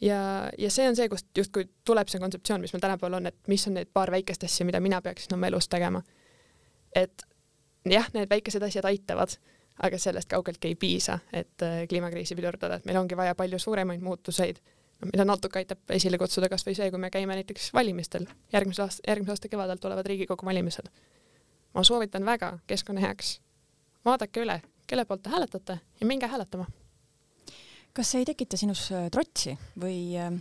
ja, 0.00 0.50
ja 0.58 0.70
see 0.70 0.88
on 0.88 0.96
see, 0.96 1.08
kust 1.08 1.28
justkui 1.38 1.68
tuleb 1.86 2.10
see 2.10 2.20
kontseptsioon, 2.22 2.62
mis 2.64 2.74
meil 2.74 2.82
tänapäeval 2.84 3.20
on, 3.20 3.30
et 3.30 3.50
mis 3.50 3.66
on 3.68 3.78
need 3.78 3.90
paar 3.92 4.12
väikest 4.12 4.44
asja, 4.48 4.66
mida 4.66 4.80
mina 4.80 5.00
peaksin 5.02 5.36
oma 5.36 5.48
elus 5.50 5.68
tegema. 5.68 6.02
et 6.94 7.24
jah, 7.90 8.06
need 8.14 8.30
väikesed 8.30 8.62
asjad 8.62 8.86
aitavad, 8.88 9.34
aga 9.82 9.98
sellest 9.98 10.30
kaugeltki 10.30 10.70
ei 10.70 10.76
piisa, 10.78 11.18
et 11.32 11.62
äh, 11.62 11.82
kliimakriisi 11.90 12.36
pidurdada, 12.38 12.78
et 12.78 12.86
meil 12.86 13.00
ongi 13.00 13.16
vaja 13.18 13.34
palju 13.34 13.58
suuremaid 13.58 14.04
muutuseid, 14.04 14.60
no 15.00 15.10
mida 15.10 15.26
natuke 15.26 15.58
aitab 15.58 15.96
esile 15.96 16.18
kutsuda 16.18 16.48
kas 16.52 16.66
või 16.66 16.76
see, 16.78 16.90
kui 16.94 17.02
me 17.02 17.10
käime 17.10 17.34
näiteks 17.40 17.72
valimistel, 17.74 18.28
järgmise 18.52 18.84
aasta, 18.86 19.02
järgmise 19.08 19.34
aasta 19.34 19.50
kevadel 19.50 19.82
tulevad 19.82 20.06
Riigikogu 20.06 20.46
valimised. 20.46 20.90
Ma 21.74 21.82
soovitan 21.84 22.24
väga 22.26 22.58
keskkonna 22.66 23.02
heaks, 23.04 23.38
vaadake 24.04 24.44
üle, 24.44 24.60
kelle 24.86 25.04
poolt 25.08 25.24
te 25.24 25.32
hääletate 25.32 25.78
ja 26.00 26.06
minge 26.06 26.28
hääletama. 26.30 26.66
Kas 27.94 28.10
see 28.10 28.24
ei 28.24 28.26
tekita 28.26 28.58
sinus 28.58 28.88
äh, 28.92 29.06
trotsi 29.12 29.54
või 29.80 30.16
äh, 30.18 30.32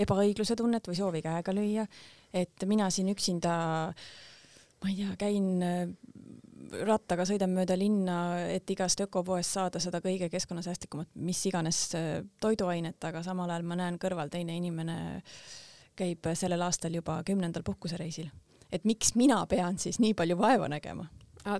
ebaõigluse 0.00 0.56
tunnet 0.56 0.88
või 0.88 0.96
soovi 0.96 1.20
käega 1.24 1.52
lüüa, 1.52 1.84
et 2.32 2.64
mina 2.68 2.88
siin 2.92 3.10
üksinda, 3.12 3.52
ma 4.80 4.92
ei 4.92 4.96
tea, 4.96 5.16
käin 5.20 5.50
äh, 5.64 5.82
rattaga 6.88 7.26
sõidan 7.28 7.52
mööda 7.52 7.76
linna, 7.78 8.16
et 8.48 8.68
igast 8.72 9.00
ökopoest 9.04 9.58
saada 9.58 9.80
seda 9.80 10.00
kõige 10.04 10.30
keskkonnasäästlikumat, 10.32 11.12
mis 11.20 11.44
iganes 11.46 11.82
toiduainet, 12.42 12.98
aga 13.04 13.22
samal 13.22 13.52
ajal 13.52 13.68
ma 13.68 13.78
näen 13.78 14.00
kõrval 14.02 14.32
teine 14.32 14.56
inimene 14.56 14.96
käib 15.96 16.26
sellel 16.34 16.64
aastal 16.66 16.96
juba 16.96 17.20
kümnendal 17.28 17.64
puhkusereisil. 17.64 18.32
Et 18.72 18.84
miks 18.84 19.14
mina 19.14 19.44
pean 19.46 19.78
siis 19.78 20.00
nii 20.02 20.14
palju 20.14 20.38
vaeva 20.38 20.68
nägema? 20.68 21.06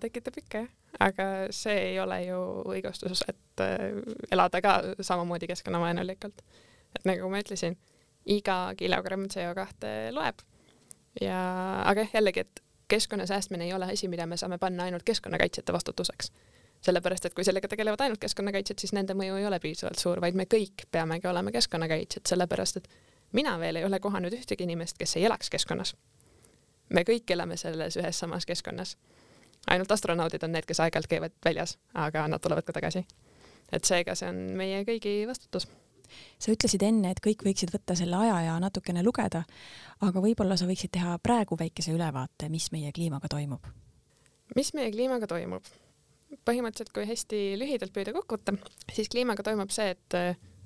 tekitab 0.01 0.39
ikka 0.43 0.65
jah 0.65 0.73
aga 1.01 1.25
see 1.55 1.77
ei 1.91 2.01
ole 2.01 2.21
ju 2.25 2.39
õigustus, 2.73 3.23
et 3.29 3.61
äh, 3.61 4.01
elada 4.33 4.61
ka 4.65 4.77
samamoodi 5.01 5.49
keskkonnavaenulikult. 5.51 6.43
et 6.97 7.05
nagu 7.05 7.29
ma 7.31 7.41
ütlesin, 7.43 7.77
iga 8.27 8.73
kilogramm 8.79 9.29
CO2 9.33 10.13
loeb 10.17 10.41
ja, 11.21 11.41
aga 11.85 12.07
jah, 12.07 12.15
jällegi, 12.19 12.41
et 12.47 12.63
keskkonna 12.89 13.27
säästmine 13.27 13.65
ei 13.65 13.73
ole 13.73 13.93
asi, 13.93 14.09
mida 14.09 14.27
me 14.27 14.37
saame 14.37 14.59
panna 14.59 14.85
ainult 14.85 15.03
keskkonnakaitsjate 15.03 15.73
vastutuseks. 15.73 16.33
sellepärast, 16.81 17.25
et 17.25 17.35
kui 17.35 17.45
sellega 17.45 17.69
tegelevad 17.69 18.01
ainult 18.01 18.21
keskkonnakaitsjad, 18.21 18.79
siis 18.79 18.93
nende 18.93 19.15
mõju 19.15 19.39
ei 19.41 19.47
ole 19.47 19.59
piisavalt 19.61 19.99
suur, 19.99 20.21
vaid 20.21 20.37
me 20.37 20.45
kõik 20.45 20.87
peamegi 20.91 21.29
olema 21.29 21.51
keskkonnakaitsjad, 21.51 22.27
sellepärast 22.29 22.77
et 22.77 22.89
mina 23.33 23.59
veel 23.59 23.81
ei 23.81 23.85
ole 23.85 24.01
kohanud 24.01 24.33
ühtegi 24.33 24.65
inimest, 24.65 24.99
kes 24.99 25.17
ei 25.17 25.25
elaks 25.25 25.51
keskkonnas. 25.51 25.97
Me 26.89 27.03
kõik 27.09 27.31
elame 27.31 27.57
selles 27.57 27.97
ühes 27.97 28.19
samas 28.19 28.47
keskkonnas 28.47 28.97
ainult 29.71 29.93
astronaudid 29.93 30.45
on 30.47 30.55
need, 30.55 30.67
kes 30.67 30.81
aeg-ajalt 30.81 31.11
käivad 31.11 31.35
väljas, 31.45 31.77
aga 31.95 32.27
nad 32.29 32.43
tulevad 32.43 32.67
ka 32.67 32.75
tagasi. 32.77 33.07
et 33.73 33.85
seega 33.85 34.15
see 34.15 34.29
on 34.31 34.37
meie 34.59 34.85
kõigi 34.87 35.25
vastutus 35.27 35.67
sa 36.39 36.53
ütlesid 36.55 36.85
enne, 36.87 37.11
et 37.11 37.21
kõik 37.23 37.43
võiksid 37.47 37.73
võtta 37.75 37.97
selle 37.99 38.17
aja 38.17 38.37
ja 38.47 38.59
natukene 38.63 39.03
lugeda, 39.03 39.43
aga 40.07 40.23
võib-olla 40.23 40.57
sa 40.57 40.69
võiksid 40.69 40.93
teha 40.95 41.17
praegu 41.19 41.59
väikese 41.59 41.95
ülevaate, 41.95 42.49
mis 42.53 42.71
meie 42.73 42.93
kliimaga 42.93 43.31
toimub? 43.33 43.67
mis 44.55 44.73
meie 44.75 44.93
kliimaga 44.95 45.27
toimub? 45.27 45.67
põhimõtteliselt, 46.47 46.93
kui 46.95 47.07
hästi 47.07 47.41
lühidalt 47.59 47.95
püüda 47.95 48.15
kokku 48.15 48.39
võtta, 48.39 48.55
siis 48.93 49.11
kliimaga 49.11 49.43
toimub 49.47 49.71
see, 49.75 49.95
et 49.95 50.17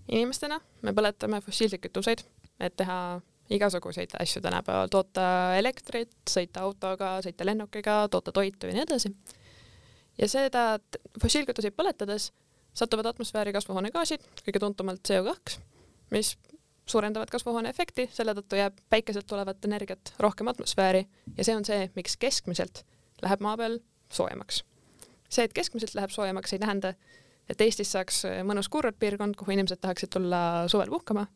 inimestena 0.09 0.61
me 0.83 0.93
põletame 0.97 1.41
fossiilseid 1.45 1.83
kütuseid, 1.85 2.25
et 2.61 2.77
teha 2.77 3.21
igasuguseid 3.51 4.15
asju 4.21 4.43
tänapäeval, 4.43 4.89
toota 4.93 5.57
elektrit, 5.59 6.13
sõita 6.31 6.63
autoga, 6.67 7.17
sõita 7.25 7.47
lennukiga, 7.47 8.05
toota 8.11 8.33
toitu 8.33 8.71
ja 8.71 8.77
nii 8.77 8.85
edasi. 8.87 9.11
ja 10.19 10.29
seda 10.29 10.65
fossiilkütuseid 11.23 11.75
põletades 11.75 12.31
satuvad 12.75 13.11
atmosfääri 13.11 13.53
kasvuhoonegaasid, 13.53 14.25
kõige 14.47 14.63
tuntumalt 14.63 15.03
CO2, 15.09 15.59
mis 16.15 16.37
suurendavad 16.91 17.31
kasvuhooneefekti, 17.31 18.09
selle 18.15 18.35
tõttu 18.35 18.59
jääb 18.59 18.79
päikeselt 18.91 19.27
tulevat 19.27 19.65
energiat 19.65 20.15
rohkem 20.19 20.51
atmosfääri 20.51 21.05
ja 21.37 21.45
see 21.47 21.57
on 21.57 21.67
see, 21.67 21.91
miks 21.97 22.17
keskmiselt 22.21 22.85
läheb 23.23 23.43
maa 23.45 23.57
peal 23.57 23.79
soojemaks. 24.13 24.65
see, 25.29 25.45
et 25.45 25.53
keskmiselt 25.55 25.95
läheb 25.95 26.11
soojemaks, 26.11 26.53
ei 26.53 26.63
tähenda, 26.63 26.95
et 27.51 27.61
Eestis 27.61 27.93
saaks 27.93 28.25
mõnus 28.47 28.71
kuurortpiirkond, 28.71 29.37
kuhu 29.39 29.55
inimesed 29.55 29.79
tahaksid 29.83 30.11
tulla 30.11 30.69
suvel 30.69 30.91
puhkama, 30.91 31.27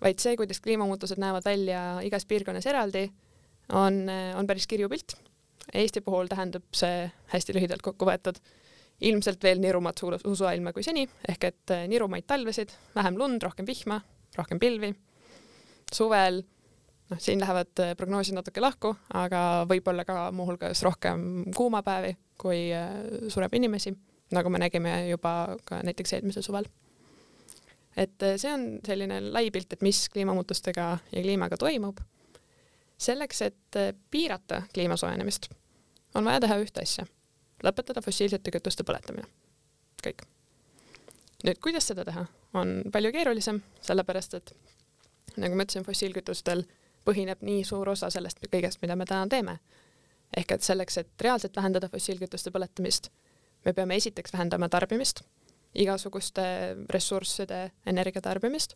vaid 0.00 0.22
see, 0.22 0.36
kuidas 0.40 0.60
kliimamuutused 0.64 1.20
näevad 1.20 1.44
välja 1.44 1.82
igas 2.06 2.26
piirkonnas 2.26 2.66
eraldi, 2.66 3.08
on, 3.76 4.06
on 4.36 4.46
päris 4.48 4.66
kirju 4.66 4.88
pilt. 4.88 5.16
Eesti 5.76 6.00
puhul 6.02 6.26
tähendab 6.26 6.64
see 6.74 7.04
hästi 7.30 7.54
lühidalt 7.54 7.84
kokku 7.84 8.08
võetud 8.08 8.40
ilmselt 9.06 9.42
veel 9.44 9.60
nirumat 9.60 10.00
suusailma 10.00 10.72
kui 10.76 10.84
seni, 10.84 11.06
ehk 11.28 11.44
et 11.48 11.74
nirumaid 11.88 12.26
talvesid, 12.28 12.72
vähem 12.94 13.18
lund, 13.20 13.42
rohkem 13.42 13.68
vihma, 13.68 14.00
rohkem 14.36 14.60
pilvi. 14.60 14.94
suvel, 15.94 16.42
noh, 17.10 17.18
siin 17.18 17.40
lähevad 17.42 17.80
äh, 17.82 17.96
prognoosid 17.98 18.36
natuke 18.36 18.62
lahku, 18.62 18.92
aga 19.18 19.64
võib-olla 19.70 20.04
ka 20.06 20.28
muuhulgas 20.34 20.84
rohkem 20.86 21.50
kuumapäevi, 21.56 22.12
kui 22.38 22.68
äh, 22.74 22.92
sureb 23.28 23.56
inimesi, 23.58 23.90
nagu 24.30 24.52
me 24.54 24.60
nägime 24.62 25.08
juba 25.08 25.56
ka 25.66 25.80
näiteks 25.82 26.14
eelmisel 26.14 26.46
suvel. 26.46 26.68
Et 27.96 28.22
äh, 28.22 28.36
see 28.36 28.52
on 28.52 28.66
selline 28.86 29.20
lai 29.32 29.50
pilt, 29.50 29.72
et 29.72 29.82
mis 29.82 30.08
kliimamuutustega 30.08 30.88
ja 31.12 31.22
kliimaga 31.22 31.56
toimub. 31.56 32.00
selleks, 33.00 33.42
et 33.42 33.76
piirata 34.10 34.62
kliima 34.74 34.96
soojenemist, 34.96 35.48
on 36.14 36.24
vaja 36.24 36.40
teha 36.40 36.58
ühte 36.60 36.82
asja, 36.82 37.06
lõpetada 37.64 38.02
fossiilsete 38.04 38.50
kütuste 38.50 38.84
põletamine. 38.84 39.24
kõik 40.04 40.26
nüüd, 41.44 41.60
kuidas 41.62 41.88
seda 41.90 42.04
teha, 42.04 42.26
on 42.54 42.82
palju 42.92 43.12
keerulisem, 43.14 43.62
sellepärast 43.84 44.36
et 44.38 44.52
nagu 45.40 45.56
ma 45.56 45.64
ütlesin, 45.64 45.86
fossiilkütustel 45.86 46.64
põhineb 47.06 47.42
nii 47.46 47.62
suur 47.64 47.88
osa 47.92 48.10
sellest 48.12 48.42
kõigest, 48.46 48.80
mida 48.82 48.96
me 48.96 49.06
täna 49.08 49.28
teeme. 49.28 49.58
ehk 50.36 50.52
et 50.52 50.62
selleks, 50.62 50.96
et 50.98 51.08
reaalselt 51.20 51.56
vähendada 51.56 51.88
fossiilkütuste 51.88 52.50
põletamist, 52.54 53.08
me 53.64 53.72
peame 53.72 53.96
esiteks 53.96 54.32
vähendama 54.32 54.68
tarbimist, 54.68 55.22
igasuguste 55.74 56.42
ressursside 56.90 57.70
energia 57.86 58.22
tarbimist 58.22 58.74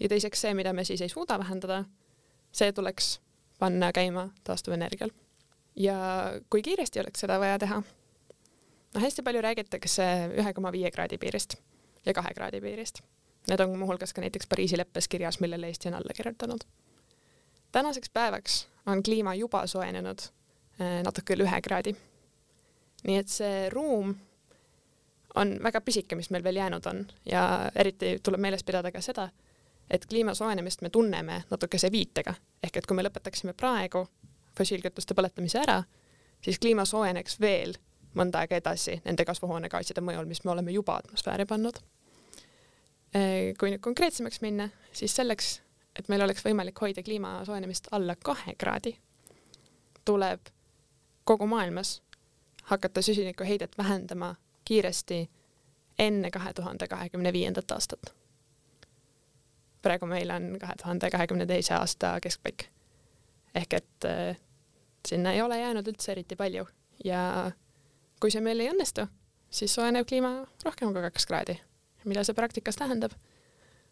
ja 0.00 0.08
teiseks 0.08 0.40
see, 0.40 0.54
mida 0.54 0.72
me 0.72 0.84
siis 0.84 1.00
ei 1.00 1.08
suuda 1.08 1.38
vähendada, 1.38 1.84
see 2.52 2.72
tuleks 2.72 3.20
panna 3.58 3.92
käima 3.92 4.30
taastuvenergial. 4.44 5.10
ja 5.76 5.96
kui 6.50 6.62
kiiresti 6.62 7.00
oleks 7.00 7.20
seda 7.20 7.40
vaja 7.40 7.58
teha? 7.58 7.82
no 8.94 9.00
hästi 9.00 9.22
palju 9.22 9.40
räägitakse 9.40 10.04
ühe 10.38 10.52
koma 10.54 10.72
viie 10.72 10.90
kraadi 10.90 11.18
piirist 11.18 11.56
ja 12.06 12.12
kahe 12.12 12.34
kraadi 12.34 12.60
piirist. 12.60 13.02
Need 13.48 13.60
on 13.60 13.78
muuhulgas 13.78 14.12
ka 14.14 14.22
näiteks 14.22 14.46
Pariisi 14.46 14.78
leppes 14.78 15.08
kirjas, 15.08 15.40
millele 15.40 15.66
Eesti 15.66 15.88
on 15.88 15.94
alla 15.94 16.14
kirjutanud. 16.14 16.60
tänaseks 17.72 18.10
päevaks 18.10 18.68
on 18.86 19.02
kliima 19.02 19.34
juba 19.34 19.66
soojenenud 19.66 20.18
eh, 20.80 21.02
natuke 21.04 21.34
üle 21.34 21.44
ühe 21.44 21.60
kraadi. 21.62 21.96
nii 23.04 23.16
et 23.18 23.28
see 23.28 23.68
ruum 23.70 24.14
on 25.34 25.56
väga 25.62 25.80
pisike, 25.80 26.16
mis 26.16 26.30
meil 26.30 26.44
veel 26.44 26.56
jäänud 26.56 26.86
on 26.86 27.06
ja 27.26 27.70
eriti 27.74 28.18
tuleb 28.22 28.40
meeles 28.40 28.64
pidada 28.64 28.92
ka 28.92 29.00
seda, 29.00 29.28
et 29.90 30.06
kliima 30.06 30.34
soojenemist 30.34 30.82
me 30.82 30.90
tunneme 30.90 31.42
natukese 31.50 31.92
viitega, 31.92 32.34
ehk 32.62 32.76
et 32.76 32.86
kui 32.86 32.96
me 32.96 33.04
lõpetaksime 33.06 33.54
praegu 33.56 34.06
fossiilkütuste 34.58 35.14
põletamise 35.14 35.60
ära, 35.62 35.82
siis 36.44 36.58
kliima 36.58 36.84
soojeneks 36.84 37.40
veel 37.40 37.74
mõnda 38.18 38.42
aega 38.42 38.58
edasi 38.60 38.98
nende 39.04 39.24
kasvuhoonegaaside 39.24 40.04
mõjul, 40.04 40.28
mis 40.28 40.44
me 40.44 40.52
oleme 40.52 40.72
juba 40.72 40.98
atmosfääri 41.00 41.46
pannud. 41.48 41.80
Kui 43.58 43.72
nüüd 43.72 43.80
konkreetsemaks 43.84 44.40
minna, 44.44 44.68
siis 44.92 45.16
selleks, 45.16 45.54
et 45.96 46.08
meil 46.08 46.24
oleks 46.24 46.44
võimalik 46.44 46.80
hoida 46.80 47.04
kliima 47.04 47.38
soojenemist 47.44 47.88
alla 47.92 48.16
kahe 48.16 48.54
kraadi, 48.58 48.94
tuleb 50.04 50.52
kogu 51.24 51.46
maailmas 51.46 52.00
hakata 52.70 53.02
süsinikuheidet 53.02 53.78
vähendama 53.78 54.34
kiiresti 54.72 55.20
enne 55.98 56.30
kahe 56.30 56.52
tuhande 56.56 56.88
kahekümne 56.88 57.32
viiendat 57.32 57.72
aastat. 57.76 58.14
praegu 59.82 60.06
meil 60.06 60.30
on 60.30 60.56
kahe 60.60 60.74
tuhande 60.82 61.10
kahekümne 61.10 61.46
teise 61.46 61.74
aasta 61.74 62.14
keskpaik. 62.22 62.68
ehk 63.54 63.72
et 63.72 64.06
äh, 64.08 64.38
sinna 65.08 65.32
ei 65.32 65.42
ole 65.42 65.58
jäänud 65.60 65.88
üldse 65.88 66.12
eriti 66.12 66.36
palju 66.36 66.66
ja 67.04 67.50
kui 68.20 68.30
see 68.30 68.40
meil 68.40 68.60
ei 68.60 68.70
õnnestu, 68.70 69.06
siis 69.50 69.74
soojeneb 69.74 70.06
kliima 70.08 70.32
rohkem 70.64 70.92
kui 70.94 71.02
kaks 71.02 71.26
kraadi. 71.26 71.58
mida 72.04 72.24
see 72.24 72.34
praktikas 72.34 72.80
tähendab? 72.80 73.12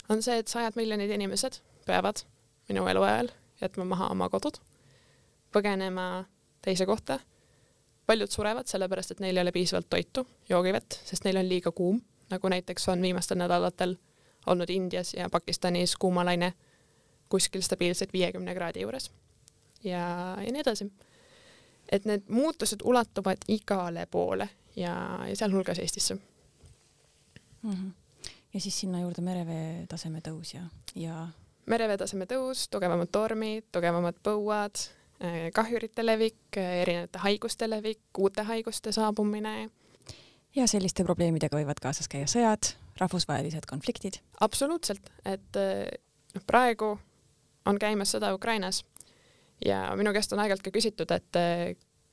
on 0.08 0.22
see, 0.22 0.38
et 0.38 0.48
sajad 0.48 0.76
miljonid 0.76 1.10
inimesed 1.10 1.60
peavad 1.86 2.24
minu 2.68 2.86
eluajal 2.88 3.28
jätma 3.60 3.84
maha 3.84 4.08
oma 4.14 4.28
kodud, 4.32 4.56
põgenema 5.52 6.24
teise 6.64 6.86
kohta. 6.86 7.20
Paljud 8.10 8.30
surevad 8.30 8.66
sellepärast, 8.66 9.14
et 9.14 9.20
neil 9.22 9.38
ei 9.38 9.44
ole 9.44 9.52
piisavalt 9.54 9.86
toitu, 9.90 10.26
joogivett, 10.48 10.98
sest 11.06 11.24
neil 11.26 11.38
on 11.38 11.48
liiga 11.48 11.70
kuum, 11.72 12.00
nagu 12.30 12.50
näiteks 12.50 12.88
on 12.90 13.02
viimastel 13.02 13.38
nädalatel 13.38 13.94
olnud 14.50 14.70
Indias 14.70 15.14
ja 15.14 15.28
Pakistanis 15.30 15.94
kuumalaine 15.96 16.52
kuskil 17.30 17.62
stabiilselt 17.62 18.12
viiekümne 18.12 18.54
kraadi 18.54 18.82
juures. 18.82 19.10
ja, 19.84 20.02
ja 20.42 20.52
nii 20.52 20.66
edasi 20.66 20.90
et 21.90 22.06
need 22.06 22.28
muutused 22.30 22.82
ulatuvad 22.84 23.44
igale 23.50 24.06
poole 24.10 24.48
ja, 24.76 24.94
ja 25.28 25.36
sealhulgas 25.36 25.78
Eestisse 25.78 26.14
mm. 26.14 27.70
-hmm. 27.70 27.90
ja 28.54 28.60
siis 28.60 28.80
sinna 28.80 29.00
juurde 29.00 29.22
merevee 29.22 29.86
taseme 29.88 30.22
tõus 30.28 30.54
ja, 30.54 30.62
ja 30.94 31.28
merevee 31.66 31.98
taseme 31.98 32.24
tõus, 32.24 32.68
tugevamad 32.70 33.08
tormid, 33.12 33.64
tugevamad 33.72 34.14
põuad, 34.22 34.86
kahjurite 35.54 36.04
levik, 36.06 36.56
erinevate 36.56 37.20
haiguste 37.20 37.66
levik, 37.70 38.00
uute 38.18 38.42
haiguste 38.48 38.92
saabumine. 38.92 39.70
ja 40.56 40.66
selliste 40.66 41.04
probleemidega 41.04 41.58
võivad 41.58 41.82
kaasas 41.82 42.08
käia 42.08 42.26
sõjad, 42.26 42.72
rahvusvahelised 43.00 43.68
konfliktid. 43.68 44.20
absoluutselt, 44.40 45.12
et 45.24 45.60
eh, 45.60 45.90
noh, 46.34 46.46
praegu 46.46 46.94
on 47.66 47.78
käimas 47.78 48.14
sõda 48.16 48.32
Ukrainas 48.34 48.84
ja 49.64 49.90
minu 49.96 50.12
käest 50.16 50.32
on 50.32 50.40
aeg-ajalt 50.40 50.64
ka 50.64 50.72
küsitud, 50.74 51.12
et 51.12 51.40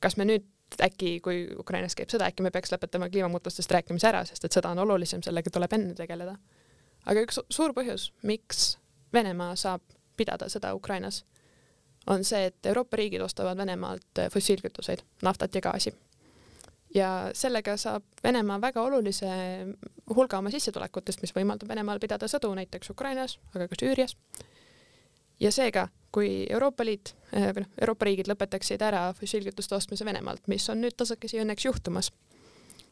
kas 0.04 0.18
me 0.18 0.28
nüüd 0.28 0.46
äkki, 0.84 1.20
kui 1.24 1.46
Ukrainas 1.60 1.96
käib 1.96 2.12
sõda, 2.12 2.28
äkki 2.28 2.44
me 2.44 2.52
peaks 2.52 2.72
lõpetama 2.74 3.10
kliimamuutustest 3.12 3.72
rääkimise 3.72 4.10
ära, 4.10 4.24
sest 4.28 4.46
et 4.46 4.58
sõda 4.58 4.74
on 4.76 4.84
olulisem, 4.84 5.24
sellega 5.24 5.52
tuleb 5.54 5.74
enne 5.78 5.96
tegeleda. 5.96 6.36
aga 7.06 7.24
üks 7.24 7.40
suur 7.50 7.74
põhjus, 7.74 8.12
miks 8.24 8.78
Venemaa 9.14 9.56
saab 9.56 9.82
pidada 10.20 10.50
sõda 10.52 10.74
Ukrainas, 10.76 11.24
on 12.08 12.24
see, 12.24 12.46
et 12.46 12.66
Euroopa 12.66 12.98
riigid 12.98 13.22
ostavad 13.22 13.58
Venemaalt 13.58 14.20
eh, 14.20 14.30
fossiilkütuseid, 14.32 15.04
naftat 15.22 15.56
ja 15.56 15.62
gaasi. 15.62 15.94
ja 16.96 17.32
sellega 17.34 17.78
saab 17.78 18.04
Venemaa 18.24 18.62
väga 18.62 18.82
olulise 18.82 19.28
hulga 20.16 20.38
oma 20.38 20.50
sissetulekutest, 20.50 21.22
mis 21.22 21.36
võimaldab 21.36 21.68
Venemaal 21.70 22.00
pidada 22.00 22.28
sõdu 22.32 22.54
näiteks 22.56 22.90
Ukrainas, 22.90 23.40
aga 23.56 23.68
ka 23.68 23.76
Süürias. 23.82 24.16
ja 25.40 25.52
seega 25.52 25.88
kui 26.12 26.48
Euroopa 26.50 26.86
Liit 26.86 27.16
või 27.32 27.66
noh, 27.66 27.70
Euroopa 27.82 28.06
riigid 28.06 28.28
lõpetaksid 28.32 28.82
ära 28.82 29.14
fossiilkütuste 29.14 29.76
ostmise 29.76 30.06
Venemaalt, 30.06 30.48
mis 30.48 30.70
on 30.70 30.82
nüüd 30.82 30.96
tasakesi 30.98 31.42
õnneks 31.44 31.66
juhtumas. 31.66 32.12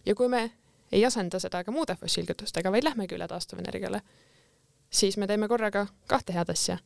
ja 0.05 0.15
kui 0.15 0.27
me 0.27 0.51
ei 0.91 1.05
asenda 1.05 1.39
seda 1.39 1.63
ka 1.63 1.71
muude 1.71 1.95
fossiilkütustega, 1.95 2.71
vaid 2.71 2.83
lähmegi 2.83 3.15
üle 3.15 3.27
taastuvenergiale, 3.27 4.01
siis 4.89 5.17
me 5.17 5.27
teeme 5.27 5.47
korraga 5.47 5.87
kahte 6.07 6.33
head 6.33 6.49
asja. 6.49 6.77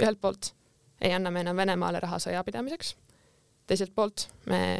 ühelt 0.00 0.20
poolt 0.20 0.54
ei 1.00 1.12
anna 1.12 1.30
me 1.30 1.40
enam 1.40 1.56
Venemaale 1.56 2.00
raha 2.00 2.18
sõjapidamiseks, 2.22 2.94
teiselt 3.66 3.94
poolt 3.94 4.28
me 4.46 4.78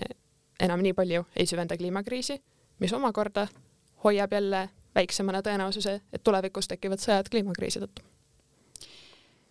enam 0.61 0.83
nii 0.83 0.93
palju 0.97 1.27
ei 1.37 1.47
süvenda 1.47 1.77
kliimakriisi, 1.77 2.41
mis 2.81 2.93
omakorda 2.93 3.47
hoiab 4.05 4.33
jälle 4.33 4.69
väiksemana 4.95 5.43
tõenäosuse, 5.45 6.01
et 6.13 6.25
tulevikus 6.25 6.69
tekivad 6.69 7.03
sõjad 7.03 7.29
kliimakriisi 7.31 7.83
tõttu 7.83 8.05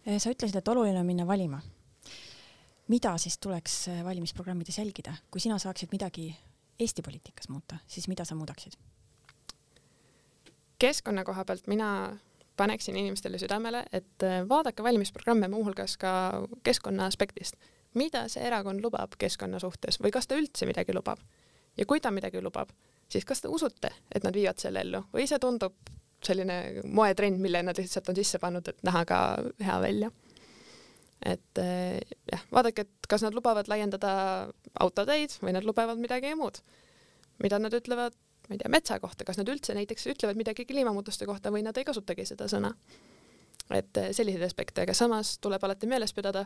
sa 0.06 0.32
ütlesid, 0.32 0.58
et 0.60 0.68
oluline 0.68 1.00
on 1.00 1.06
minna 1.06 1.28
valima. 1.28 1.62
mida 2.88 3.18
siis 3.18 3.38
tuleks 3.42 3.88
eh, 3.88 4.04
valimisprogrammides 4.06 4.78
jälgida, 4.78 5.16
kui 5.32 5.42
sina 5.42 5.58
saaksid 5.60 5.90
midagi 5.92 6.36
Eesti 6.80 7.02
poliitikas 7.02 7.50
muuta, 7.50 7.78
siis 7.88 8.08
mida 8.08 8.26
sa 8.26 8.36
muudaksid? 8.36 8.74
keskkonna 10.80 11.24
koha 11.24 11.46
pealt 11.46 11.68
mina 11.68 12.18
paneksin 12.58 12.96
inimestele 12.96 13.40
südamele, 13.40 13.84
et 13.92 14.24
eh, 14.24 14.42
vaadake 14.50 14.84
valimisprogramme 14.84 15.48
muuhulgas 15.52 15.98
ka 15.98 16.12
keskkonna 16.64 17.06
aspektist. 17.06 17.56
mida 17.96 18.28
see 18.28 18.44
erakond 18.44 18.84
lubab 18.84 19.14
keskkonna 19.18 19.60
suhtes 19.60 20.02
või 20.04 20.12
kas 20.12 20.28
ta 20.28 20.36
üldse 20.36 20.66
midagi 20.66 20.94
lubab? 20.94 21.20
ja 21.78 21.86
kui 21.86 22.00
ta 22.00 22.12
midagi 22.12 22.42
lubab, 22.42 22.70
siis 23.10 23.26
kas 23.26 23.42
te 23.42 23.48
usute, 23.48 23.92
et 24.12 24.24
nad 24.24 24.34
viivad 24.34 24.60
selle 24.60 24.82
ellu 24.82 25.04
või 25.14 25.28
see 25.28 25.40
tundub 25.40 25.76
selline 26.26 26.82
moetrend, 26.84 27.40
mille 27.42 27.62
nad 27.64 27.78
lihtsalt 27.78 28.10
on 28.10 28.16
sisse 28.18 28.40
pannud, 28.42 28.68
et 28.68 28.84
näha 28.84 29.04
ka 29.06 29.20
hea 29.62 29.80
välja. 29.82 30.12
et 31.26 31.60
eh, 31.62 32.00
jah, 32.32 32.48
vaadake, 32.52 32.82
et 32.82 33.08
kas 33.10 33.24
nad 33.24 33.34
lubavad 33.34 33.68
laiendada 33.72 34.12
autoteid 34.80 35.38
või 35.42 35.56
nad 35.56 35.64
lubavad 35.64 36.00
midagi 36.00 36.36
muud. 36.36 36.60
mida 37.44 37.60
nad 37.60 37.74
ütlevad, 37.74 38.16
ma 38.50 38.56
ei 38.56 38.62
tea, 38.62 38.70
metsa 38.72 39.00
kohta, 39.00 39.26
kas 39.28 39.40
nad 39.40 39.50
üldse 39.50 39.74
näiteks 39.78 40.08
ütlevad 40.14 40.38
midagi 40.40 40.66
kliimamuutuste 40.66 41.26
kohta 41.26 41.52
või 41.54 41.64
nad 41.66 41.78
ei 41.78 41.86
kasutagi 41.88 42.26
seda 42.26 42.50
sõna. 42.52 42.74
et 43.74 43.98
eh, 43.98 44.12
selliseid 44.14 44.44
aspekte, 44.46 44.82
aga 44.86 44.94
samas 44.94 45.38
tuleb 45.42 45.64
alati 45.64 45.88
meeles 45.88 46.14
pidada, 46.14 46.46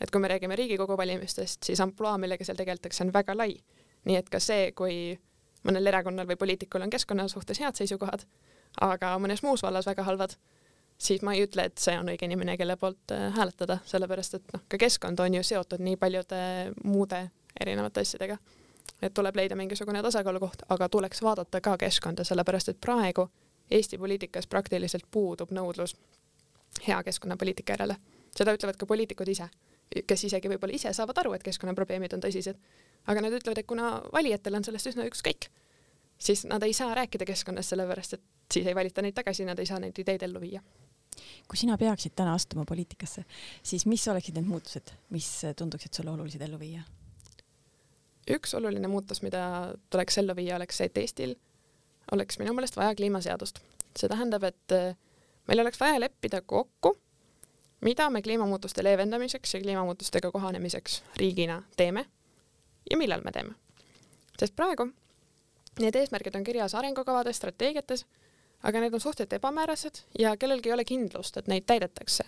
et 0.00 0.10
kui 0.10 0.20
me 0.20 0.28
räägime 0.28 0.56
Riigikogu 0.56 0.96
valimistest, 0.96 1.62
siis 1.64 1.80
ampluaa, 1.80 2.18
millega 2.18 2.44
seal 2.44 2.56
tegeldakse, 2.56 3.04
on 3.04 3.12
väga 3.12 3.36
lai. 3.36 3.56
nii 4.04 4.16
et 4.16 4.28
ka 4.30 4.40
see, 4.40 4.72
kui 4.72 5.18
mõnel 5.66 5.86
erakonnal 5.86 6.26
või 6.26 6.36
poliitikul 6.36 6.82
on 6.82 6.90
keskkonna 6.90 7.28
suhtes 7.28 7.60
head 7.62 7.78
seisukohad, 7.78 8.24
aga 8.80 9.14
mõnes 9.22 9.42
muus 9.42 9.62
vallas 9.62 9.86
väga 9.86 10.02
halvad, 10.06 10.34
siis 10.98 11.22
ma 11.22 11.34
ei 11.34 11.44
ütle, 11.46 11.66
et 11.68 11.78
see 11.78 11.94
on 11.98 12.10
õige 12.10 12.26
inimene, 12.26 12.56
kelle 12.58 12.76
poolt 12.80 13.14
äh, 13.14 13.28
hääletada, 13.36 13.78
sellepärast 13.88 14.38
et 14.38 14.54
noh, 14.54 14.64
ka 14.68 14.80
keskkond 14.80 15.20
on 15.22 15.38
ju 15.38 15.44
seotud 15.46 15.82
nii 15.82 15.98
paljude 16.00 16.42
muude 16.84 17.24
erinevate 17.60 18.06
asjadega. 18.06 18.38
Et 19.02 19.14
tuleb 19.14 19.36
leida 19.36 19.56
mingisugune 19.56 20.02
tasakaalukoht, 20.02 20.62
aga 20.68 20.88
tuleks 20.88 21.22
vaadata 21.22 21.60
ka 21.60 21.76
keskkonda, 21.78 22.24
sellepärast 22.24 22.68
et 22.68 22.80
praegu 22.80 23.28
Eesti 23.70 23.98
poliitikas 23.98 24.46
praktiliselt 24.46 25.04
puudub 25.10 25.50
nõudlus 25.50 25.96
hea 26.86 27.02
keskkonnapoliitika 27.02 27.72
järele. 27.72 27.96
seda 28.36 28.52
ütlevad 28.56 28.76
ka 28.76 28.86
poliitikud 28.86 29.28
ise, 29.28 29.48
kes 30.06 30.24
isegi 30.24 30.48
võib-olla 30.48 30.74
ise 30.74 30.92
saavad 30.92 31.18
aru, 31.18 31.32
et 31.36 31.42
keskkonnaprobleemid 31.42 32.14
on 32.16 32.22
tõsised, 32.24 32.56
aga 33.06 33.20
nad 33.20 33.34
ütlevad, 33.36 33.58
et 33.58 33.66
kuna 33.66 33.90
valijatel 34.12 34.56
on 34.56 34.64
sellest 34.64 34.92
üsna 34.92 35.06
ükskõik, 35.08 35.48
siis 36.18 36.46
nad 36.48 36.62
ei 36.62 36.72
saa 36.72 36.94
rääkida 36.94 37.28
keskkonnast, 37.28 37.74
sellepärast 37.74 38.16
et 38.18 38.24
siis 38.52 38.66
ei 38.66 38.74
valita 38.74 39.02
neid 39.02 39.14
tagasi, 39.14 39.44
nad 39.44 39.58
ei 39.58 39.68
saa 39.68 39.80
neid 39.82 39.98
ideid 39.98 40.22
ellu 40.22 40.40
viia. 40.40 40.62
kui 41.48 41.56
sina 41.56 41.76
peaksid 41.78 42.14
täna 42.16 42.34
astuma 42.34 42.64
poliitikasse, 42.64 43.24
siis 43.62 43.86
mis 43.86 44.08
oleksid 44.08 44.34
need 44.38 44.48
muutused, 44.48 44.92
mis 45.10 45.28
tunduksid 45.56 45.92
sulle 45.92 46.10
olulised 46.10 46.40
ellu 46.40 46.58
viia? 46.58 46.82
Üks 48.30 48.54
oluline 48.54 48.88
muutus, 48.88 49.22
mida 49.22 49.74
tuleks 49.90 50.18
ellu 50.18 50.36
viia, 50.36 50.56
oleks 50.56 50.78
see, 50.78 50.86
et 50.90 50.98
Eestil 50.98 51.34
oleks 52.12 52.38
minu 52.38 52.54
meelest 52.54 52.76
vaja 52.76 52.94
kliimaseadust. 52.94 53.58
see 53.98 54.08
tähendab, 54.08 54.42
et 54.42 54.72
äh, 54.72 54.96
meil 55.48 55.60
oleks 55.60 55.80
vaja 55.80 56.00
leppida 56.00 56.40
kokku, 56.40 56.96
mida 57.80 58.10
me 58.10 58.22
kliimamuutuste 58.22 58.84
leevendamiseks 58.84 59.54
ja 59.54 59.60
kliimamuutustega 59.60 60.30
kohanemiseks 60.30 61.02
riigina 61.16 61.62
teeme 61.76 62.06
ja 62.90 62.96
millal 62.96 63.20
me 63.24 63.32
teeme. 63.32 63.54
sest 64.38 64.56
praegu 64.56 64.88
need 65.80 65.94
eesmärgid 65.96 66.36
on 66.36 66.44
kirjas 66.44 66.74
arengukavades, 66.74 67.36
strateegiates, 67.36 68.06
aga 68.62 68.80
need 68.80 68.94
on 68.94 69.00
suhteliselt 69.00 69.32
ebamäärased 69.32 70.02
ja 70.18 70.36
kellelgi 70.36 70.68
ei 70.68 70.72
ole 70.72 70.84
kindlust, 70.84 71.36
et 71.36 71.48
neid 71.48 71.64
täidetakse. 71.66 72.24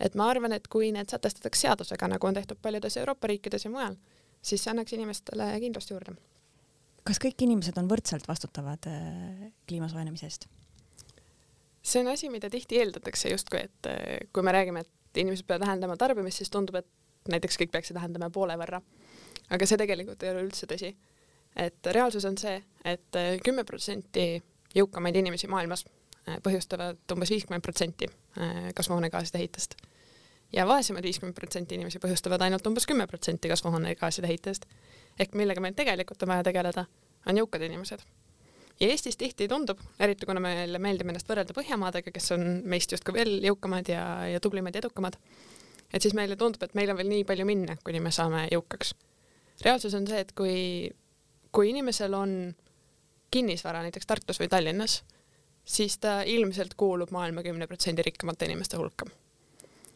et 0.00 0.14
ma 0.14 0.28
arvan, 0.30 0.52
et 0.52 0.68
kui 0.68 0.92
need 0.92 1.10
sätestatakse 1.10 1.60
seadusega, 1.60 2.08
nagu 2.08 2.26
on 2.26 2.34
tehtud 2.34 2.58
paljudes 2.62 2.96
Euroopa 2.96 3.26
riikides 3.26 3.64
ja 3.64 3.70
mujal, 3.70 3.96
siis 4.42 4.62
see 4.62 4.72
annaks 4.72 4.94
inimestele 4.96 5.48
kindlust 5.62 5.90
juurde. 5.92 6.14
kas 7.08 7.20
kõik 7.22 7.42
inimesed 7.46 7.78
on 7.80 7.88
võrdselt 7.90 8.28
vastutavad 8.28 8.88
äh, 8.90 9.50
kliima 9.68 9.88
soojenemise 9.88 10.28
eest? 10.28 10.48
see 11.82 12.02
on 12.02 12.12
asi, 12.12 12.30
mida 12.32 12.50
tihti 12.50 12.80
eeldatakse 12.82 13.32
justkui, 13.32 13.64
et 13.68 13.90
äh, 13.90 14.30
kui 14.32 14.42
me 14.46 14.54
räägime, 14.54 14.84
et 14.84 15.22
inimesed 15.22 15.46
peavad 15.46 15.66
vähendama 15.66 15.96
tarbimist, 15.96 16.42
siis 16.42 16.52
tundub, 16.52 16.80
et 16.80 17.28
näiteks 17.28 17.58
kõik 17.60 17.72
peaksid 17.74 17.96
vähendama 17.96 18.30
poole 18.30 18.56
võrra 18.60 18.82
aga 19.48 19.68
see 19.68 19.80
tegelikult 19.80 20.22
ei 20.22 20.32
ole 20.34 20.44
üldse 20.46 20.68
tõsi. 20.68 20.94
et 21.56 21.92
reaalsus 21.92 22.24
on 22.28 22.36
see 22.38 22.56
et, 22.58 22.66
et 22.84 23.20
äh, 23.20 23.36
kümme 23.44 23.64
protsenti 23.64 24.42
jõukamaid 24.74 25.16
inimesi 25.16 25.48
maailmas 25.48 25.86
põhjustavad 26.44 26.98
umbes 27.14 27.30
viiskümmend 27.32 27.64
protsenti 27.64 28.04
kasvuhoonegaaside 28.76 29.40
heitest 29.40 29.78
ja 30.52 30.66
vaesemad 30.66 31.02
viiskümmend 31.04 31.36
protsenti 31.36 31.74
inimesi 31.74 32.00
põhjustavad 32.02 32.42
ainult 32.46 32.66
umbes 32.66 32.86
kümme 32.86 33.06
protsenti 33.06 33.48
kasvuhoonegaaside 33.48 34.30
heitest. 34.30 34.66
ehk 35.18 35.34
millega 35.34 35.60
meil 35.60 35.74
tegelikult 35.74 36.22
on 36.22 36.28
vaja 36.28 36.42
tegeleda, 36.42 36.84
on 37.26 37.36
jõukad 37.36 37.62
inimesed. 37.62 38.00
ja 38.80 38.88
Eestis 38.88 39.16
tihti 39.16 39.48
tundub, 39.48 39.80
eriti 40.00 40.26
kuna 40.26 40.40
meile 40.40 40.78
meeldib 40.78 41.08
ennast 41.08 41.28
võrrelda 41.28 41.54
Põhjamaadega, 41.54 42.12
kes 42.12 42.32
on 42.32 42.62
meist 42.64 42.92
justkui 42.92 43.14
veel 43.14 43.38
jõukamad 43.44 43.88
ja, 43.88 44.26
ja 44.26 44.40
tublimad 44.40 44.74
ja 44.74 44.84
edukamad, 44.84 45.18
et 45.92 46.02
siis 46.02 46.14
meile 46.14 46.36
tundub, 46.36 46.62
et 46.62 46.74
meil 46.74 46.90
on 46.90 46.96
veel 46.96 47.08
nii 47.08 47.24
palju 47.24 47.44
minna, 47.44 47.76
kuni 47.84 48.00
me 48.00 48.10
saame 48.14 48.48
jõukaks 48.52 48.94
reaalsus 49.64 49.94
on 49.94 50.06
see, 50.06 50.20
et 50.22 50.32
kui, 50.36 50.90
kui 51.52 51.70
inimesel 51.72 52.14
on 52.14 52.34
kinnisvara 53.30 53.82
näiteks 53.86 54.06
Tartus 54.06 54.40
või 54.40 54.50
Tallinnas, 54.52 55.02
siis 55.64 55.98
ta 55.98 56.20
ilmselt 56.22 56.76
kuulub 56.78 57.12
maailma 57.14 57.44
kümne 57.44 57.66
protsendi 57.66 58.04
rikkamate 58.06 58.48
inimeste 58.48 58.78
hulka. 58.80 59.08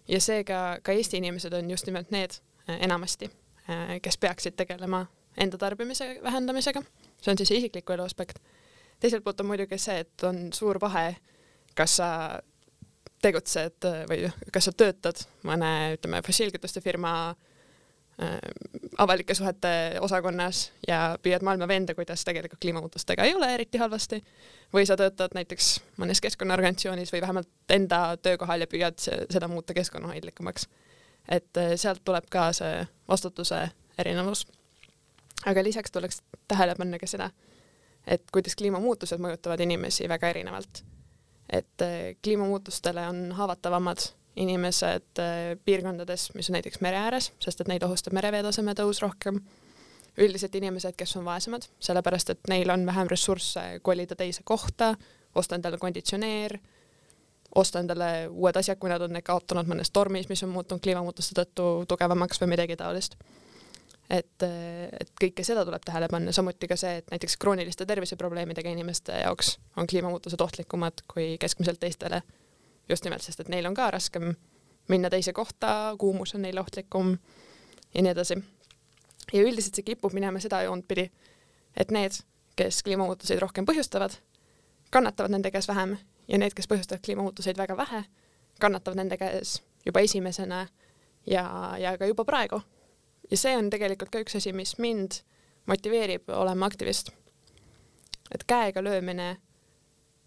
Ja 0.09 0.21
seega 0.21 0.79
ka 0.83 0.93
Eesti 0.93 1.17
inimesed 1.17 1.53
on 1.53 1.71
just 1.71 1.87
nimelt 1.87 2.11
need 2.11 2.31
äh, 2.69 2.79
enamasti, 2.81 3.31
äh, 3.71 4.01
kes 4.03 4.19
peaksid 4.19 4.57
tegelema 4.57 5.07
enda 5.37 5.59
tarbimise 5.59 6.19
vähendamisega, 6.23 6.83
see 7.23 7.33
on 7.33 7.39
siis 7.39 7.51
isikliku 7.51 7.93
elu 7.93 8.03
aspekt. 8.03 8.39
teiselt 9.01 9.25
poolt 9.25 9.41
on 9.41 9.47
muidugi 9.47 9.79
see, 9.79 9.99
et 9.99 10.23
on 10.23 10.53
suur 10.53 10.81
vahe, 10.81 11.17
kas 11.75 11.97
sa 11.97 12.09
tegutsed 13.23 13.87
äh, 13.89 14.03
või 14.09 14.29
kas 14.53 14.69
sa 14.69 14.73
töötad 14.73 15.25
mõne, 15.43 15.95
ütleme, 15.97 16.23
fossiilkütuste 16.27 16.81
firma 16.81 17.15
äh, 17.31 17.52
avalike 18.99 19.35
suhete 19.35 19.69
osakonnas 20.01 20.73
ja 20.89 21.19
püüad 21.23 21.43
maailma 21.43 21.69
veenda, 21.69 21.95
kuidas 21.95 22.25
tegelikult 22.25 22.61
kliimamuutustega 22.61 23.25
ei 23.25 23.35
ole 23.35 23.55
eriti 23.55 23.79
halvasti, 23.79 24.23
või 24.73 24.87
sa 24.87 24.97
töötad 24.97 25.35
näiteks 25.35 25.81
mõnes 26.01 26.21
keskkonnaorganisatsioonis 26.25 27.13
või 27.13 27.21
vähemalt 27.25 27.49
enda 27.71 28.17
töökohal 28.23 28.65
ja 28.65 28.67
püüad 28.67 28.99
seda 29.03 29.49
muuta 29.49 29.75
keskkonnahoidlikumaks. 29.75 30.69
et 31.29 31.57
äh, 31.57 31.75
sealt 31.77 32.05
tuleb 32.05 32.25
ka 32.31 32.53
see 32.53 32.87
vastutuse 33.09 33.69
erinevus. 33.99 34.47
aga 35.47 35.65
lisaks 35.65 35.91
tuleks 35.91 36.23
tähele 36.49 36.75
panna 36.75 36.99
ka 36.99 37.07
seda, 37.07 37.31
et 38.07 38.25
kuidas 38.33 38.57
kliimamuutused 38.57 39.19
mõjutavad 39.19 39.61
inimesi 39.61 40.09
väga 40.09 40.29
erinevalt. 40.29 40.85
et 41.51 41.83
äh, 41.83 42.17
kliimamuutustele 42.23 43.09
on 43.09 43.33
haavatavamad 43.33 43.99
inimesed 44.37 45.21
äh, 45.21 45.59
piirkondades, 45.65 46.31
mis 46.35 46.51
on 46.51 46.57
näiteks 46.57 46.81
mere 46.81 47.01
ääres, 47.07 47.33
sest 47.43 47.61
et 47.61 47.69
neid 47.69 47.85
ohustab 47.85 48.15
mereveetaseme 48.17 48.75
tõus 48.79 49.03
rohkem. 49.05 49.43
üldiselt 50.17 50.55
inimesed, 50.55 50.93
kes 50.97 51.17
on 51.17 51.25
vaesemad, 51.25 51.65
sellepärast 51.81 52.31
et 52.31 52.49
neil 52.49 52.69
on 52.71 52.83
vähem 52.87 53.09
ressursse 53.09 53.61
kolida 53.83 54.17
teise 54.17 54.43
kohta, 54.45 54.95
osta 55.35 55.57
endale 55.57 55.79
konditsioneer, 55.81 56.59
osta 57.55 57.81
endale 57.81 58.29
uued 58.29 58.57
asjad, 58.57 58.77
kui 58.79 58.91
nad 58.93 59.01
on 59.01 59.13
need 59.17 59.25
kaotanud 59.25 59.69
mõnes 59.69 59.89
tormis, 59.91 60.29
mis 60.29 60.43
on 60.45 60.53
muutunud 60.53 60.83
kliimamuutuste 60.85 61.37
tõttu 61.41 61.87
tugevamaks 61.89 62.41
või 62.43 62.53
midagi 62.53 62.77
taolist. 62.77 63.17
et, 64.11 64.45
et 65.01 65.13
kõike 65.21 65.45
seda 65.45 65.65
tuleb 65.65 65.85
tähele 65.85 66.09
panna, 66.13 66.33
samuti 66.33 66.69
ka 66.69 66.77
see, 66.77 67.01
et 67.01 67.11
näiteks 67.11 67.37
krooniliste 67.41 67.87
terviseprobleemidega 67.87 68.69
inimeste 68.69 69.17
jaoks 69.25 69.57
on 69.77 69.87
kliimamuutused 69.87 70.41
ohtlikumad 70.41 71.05
kui 71.09 71.39
keskmiselt 71.41 71.81
teistele 71.81 72.23
just 72.93 73.05
nimelt, 73.05 73.25
sest 73.25 73.41
et 73.41 73.49
neil 73.53 73.67
on 73.67 73.75
ka 73.75 73.91
raskem 73.91 74.35
minna 74.89 75.11
teise 75.11 75.33
kohta, 75.33 75.95
kuumus 75.99 76.35
on 76.35 76.43
neile 76.43 76.61
ohtlikum 76.61 77.17
ja 77.95 78.03
nii 78.03 78.11
edasi. 78.11 78.37
ja 79.33 79.43
üldiselt 79.43 79.79
see 79.79 79.87
kipub 79.87 80.13
minema 80.13 80.41
seda 80.43 80.63
joont 80.67 80.87
pidi, 80.89 81.07
et 81.77 81.91
need, 81.91 82.19
kes 82.57 82.83
kliimamuutuseid 82.83 83.41
rohkem 83.41 83.67
põhjustavad, 83.69 84.17
kannatavad 84.91 85.33
nende 85.33 85.51
käes 85.51 85.69
vähem 85.69 85.97
ja 86.29 86.39
need, 86.39 86.55
kes 86.55 86.69
põhjustavad 86.69 87.05
kliimamuutuseid 87.05 87.57
väga 87.57 87.77
vähe, 87.77 88.05
kannatavad 88.61 89.01
nende 89.01 89.17
käes 89.17 89.61
juba 89.87 90.01
esimesena 90.01 90.67
ja, 91.27 91.45
ja 91.79 91.97
ka 91.99 92.07
juba 92.07 92.25
praegu. 92.25 92.61
ja 93.31 93.37
see 93.37 93.57
on 93.57 93.71
tegelikult 93.71 94.11
ka 94.11 94.21
üks 94.21 94.37
asi, 94.37 94.53
mis 94.53 94.77
mind 94.79 95.23
motiveerib 95.67 96.29
olema 96.29 96.67
aktivist. 96.67 97.11
et 98.35 98.45
käega 98.45 98.85
löömine 98.85 99.37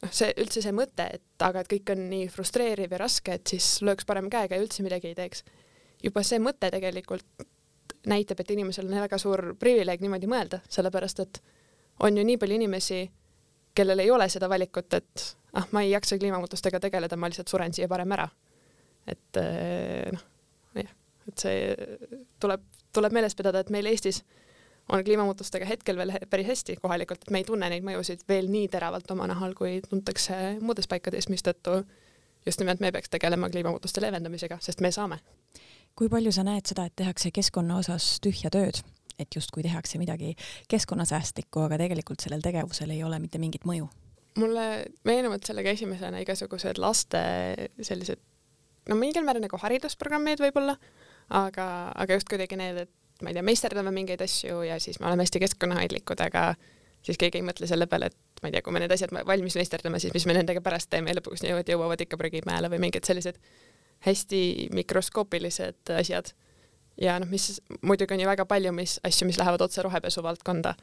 noh, 0.04 0.12
see 0.12 0.32
üldse 0.42 0.64
see 0.64 0.76
mõte, 0.76 1.08
et 1.18 1.46
aga 1.46 1.64
et 1.64 1.72
kõik 1.72 1.92
on 1.96 2.06
nii 2.12 2.30
frustreeriv 2.34 2.96
ja 2.96 3.02
raske, 3.02 3.38
et 3.38 3.56
siis 3.56 3.82
lööks 3.86 4.08
parem 4.08 4.30
käega 4.32 4.58
ja 4.58 4.64
üldse 4.64 4.86
midagi 4.86 5.12
ei 5.12 5.18
teeks. 5.18 5.44
juba 6.04 6.24
see 6.24 6.40
mõte 6.40 6.70
tegelikult 6.72 7.46
näitab, 8.06 8.40
et 8.40 8.52
inimesel 8.52 8.90
on 8.90 9.00
väga 9.02 9.18
suur 9.18 9.56
privileeg 9.60 10.02
niimoodi 10.04 10.30
mõelda, 10.30 10.60
sellepärast 10.70 11.22
et 11.24 11.42
on 12.06 12.18
ju 12.18 12.26
nii 12.26 12.38
palju 12.38 12.60
inimesi, 12.60 13.00
kellel 13.76 14.04
ei 14.04 14.12
ole 14.12 14.28
seda 14.30 14.50
valikut, 14.52 14.94
et 14.94 15.26
ah, 15.54 15.68
ma 15.72 15.82
ei 15.82 15.92
jaksa 15.92 16.20
kliimamuutustega 16.20 16.80
tegeleda, 16.84 17.18
ma 17.18 17.32
lihtsalt 17.32 17.52
suren 17.52 17.74
siia 17.74 17.88
parem 17.92 18.12
ära. 18.12 18.28
et 19.08 19.38
eh, 19.38 20.12
noh, 20.12 20.22
jah, 20.76 20.94
et 21.30 21.42
see 21.42 21.76
tuleb, 22.42 22.64
tuleb 22.94 23.14
meeles 23.14 23.36
pidada, 23.38 23.62
et 23.62 23.70
meil 23.74 23.86
Eestis 23.90 24.24
on 24.90 25.04
kliimamuutustega 25.04 25.66
hetkel 25.66 25.98
veel 25.98 26.14
päris 26.30 26.48
hästi 26.48 26.76
kohalikult, 26.82 27.26
et 27.26 27.32
me 27.34 27.42
ei 27.42 27.48
tunne 27.48 27.70
neid 27.70 27.86
mõjusid 27.86 28.26
veel 28.30 28.50
nii 28.52 28.68
teravalt 28.74 29.12
oma 29.12 29.28
nahal, 29.28 29.56
kui 29.58 29.80
tuntakse 29.90 30.58
muudes 30.62 30.88
paikades, 30.88 31.30
mistõttu 31.30 31.82
just 32.46 32.62
nimelt 32.62 32.80
me 32.80 32.92
peaks 32.92 33.10
tegelema 33.10 33.50
kliimamuutuste 33.50 34.02
leevendamisega, 34.02 34.60
sest 34.62 34.82
me 34.82 34.92
saame. 34.92 35.20
kui 35.96 36.10
palju 36.10 36.32
sa 36.36 36.44
näed 36.44 36.68
seda, 36.68 36.86
et 36.86 36.96
tehakse 36.96 37.32
keskkonna 37.32 37.78
osas 37.80 38.18
tühja 38.22 38.52
tööd, 38.52 38.82
et 39.20 39.36
justkui 39.36 39.64
tehakse 39.64 39.98
midagi 39.98 40.36
keskkonnasäästlikku, 40.70 41.62
aga 41.66 41.78
tegelikult 41.80 42.20
sellel 42.20 42.44
tegevusel 42.44 42.92
ei 42.92 43.04
ole 43.04 43.20
mitte 43.20 43.40
mingit 43.42 43.66
mõju? 43.66 43.90
mulle 44.36 44.86
meenuvad 45.08 45.46
sellega 45.48 45.72
esimesena 45.72 46.20
igasugused 46.20 46.78
laste 46.78 47.22
sellised, 47.82 48.20
no 48.90 48.98
mingil 49.00 49.24
määral 49.24 49.46
nagu 49.46 49.58
haridusprogrammid 49.62 50.44
võib-olla, 50.44 50.76
aga, 51.30 51.68
aga 51.96 52.18
just 52.18 52.28
kuidagi 52.28 52.60
need, 52.60 52.82
et 52.84 52.92
ma 53.22 53.32
ei 53.32 53.38
tea, 53.38 53.44
meisterdame 53.46 53.92
mingeid 53.96 54.22
asju 54.26 54.62
ja 54.68 54.80
siis 54.80 55.00
me 55.00 55.08
oleme 55.08 55.24
hästi 55.24 55.40
keskkonnahoidlikud, 55.46 56.22
aga 56.26 56.48
siis 57.06 57.20
keegi 57.22 57.40
ei 57.40 57.46
mõtle 57.46 57.68
selle 57.70 57.88
peale, 57.88 58.10
et 58.12 58.42
ma 58.44 58.50
ei 58.50 58.56
tea, 58.56 58.64
kui 58.66 58.74
me 58.76 58.82
need 58.84 58.94
asjad 58.96 59.14
valmis 59.28 59.56
meisterdame, 59.60 60.02
siis 60.04 60.14
mis 60.16 60.26
me 60.28 60.36
nendega 60.38 60.64
pärast 60.66 60.90
teeme 60.92 61.14
ja 61.14 61.20
lõpuks 61.20 61.46
jõuavad, 61.46 61.70
jõuavad 61.72 62.04
ikka 62.06 62.20
prügimäele 62.20 62.72
või 62.74 62.82
mingid 62.88 63.08
sellised 63.08 63.40
hästi 64.06 64.42
mikroskoopilised 64.76 65.94
asjad. 66.00 66.34
ja 67.02 67.18
noh, 67.20 67.30
mis 67.30 67.62
muidugi 67.82 68.14
on 68.14 68.24
ju 68.24 68.28
väga 68.28 68.46
palju, 68.46 68.72
mis 68.76 69.00
asju, 69.04 69.28
mis 69.28 69.40
lähevad 69.40 69.62
otse 69.62 69.82
rohepesu 69.82 70.24
valdkonda. 70.24 70.76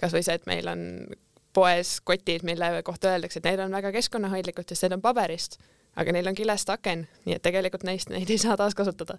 kasvõi 0.00 0.22
see, 0.24 0.34
et 0.34 0.46
meil 0.46 0.68
on 0.68 0.80
poes 1.52 2.00
kotid, 2.00 2.44
mille 2.46 2.82
kohta 2.82 3.10
öeldakse, 3.10 3.38
et 3.38 3.44
need 3.50 3.60
on 3.60 3.72
väga 3.74 3.92
keskkonnahoidlikud, 3.92 4.68
sest 4.68 4.86
need 4.86 4.96
on 4.96 5.02
paberist, 5.02 5.58
aga 5.96 6.12
neil 6.12 6.28
on 6.30 6.34
kilest 6.38 6.70
aken, 6.70 7.06
nii 7.26 7.36
et 7.36 7.42
tegelikult 7.42 7.82
neist 7.84 8.10
neid 8.10 8.30
ei 8.30 8.38
saa 8.38 8.56
taaskasutada. 8.56 9.18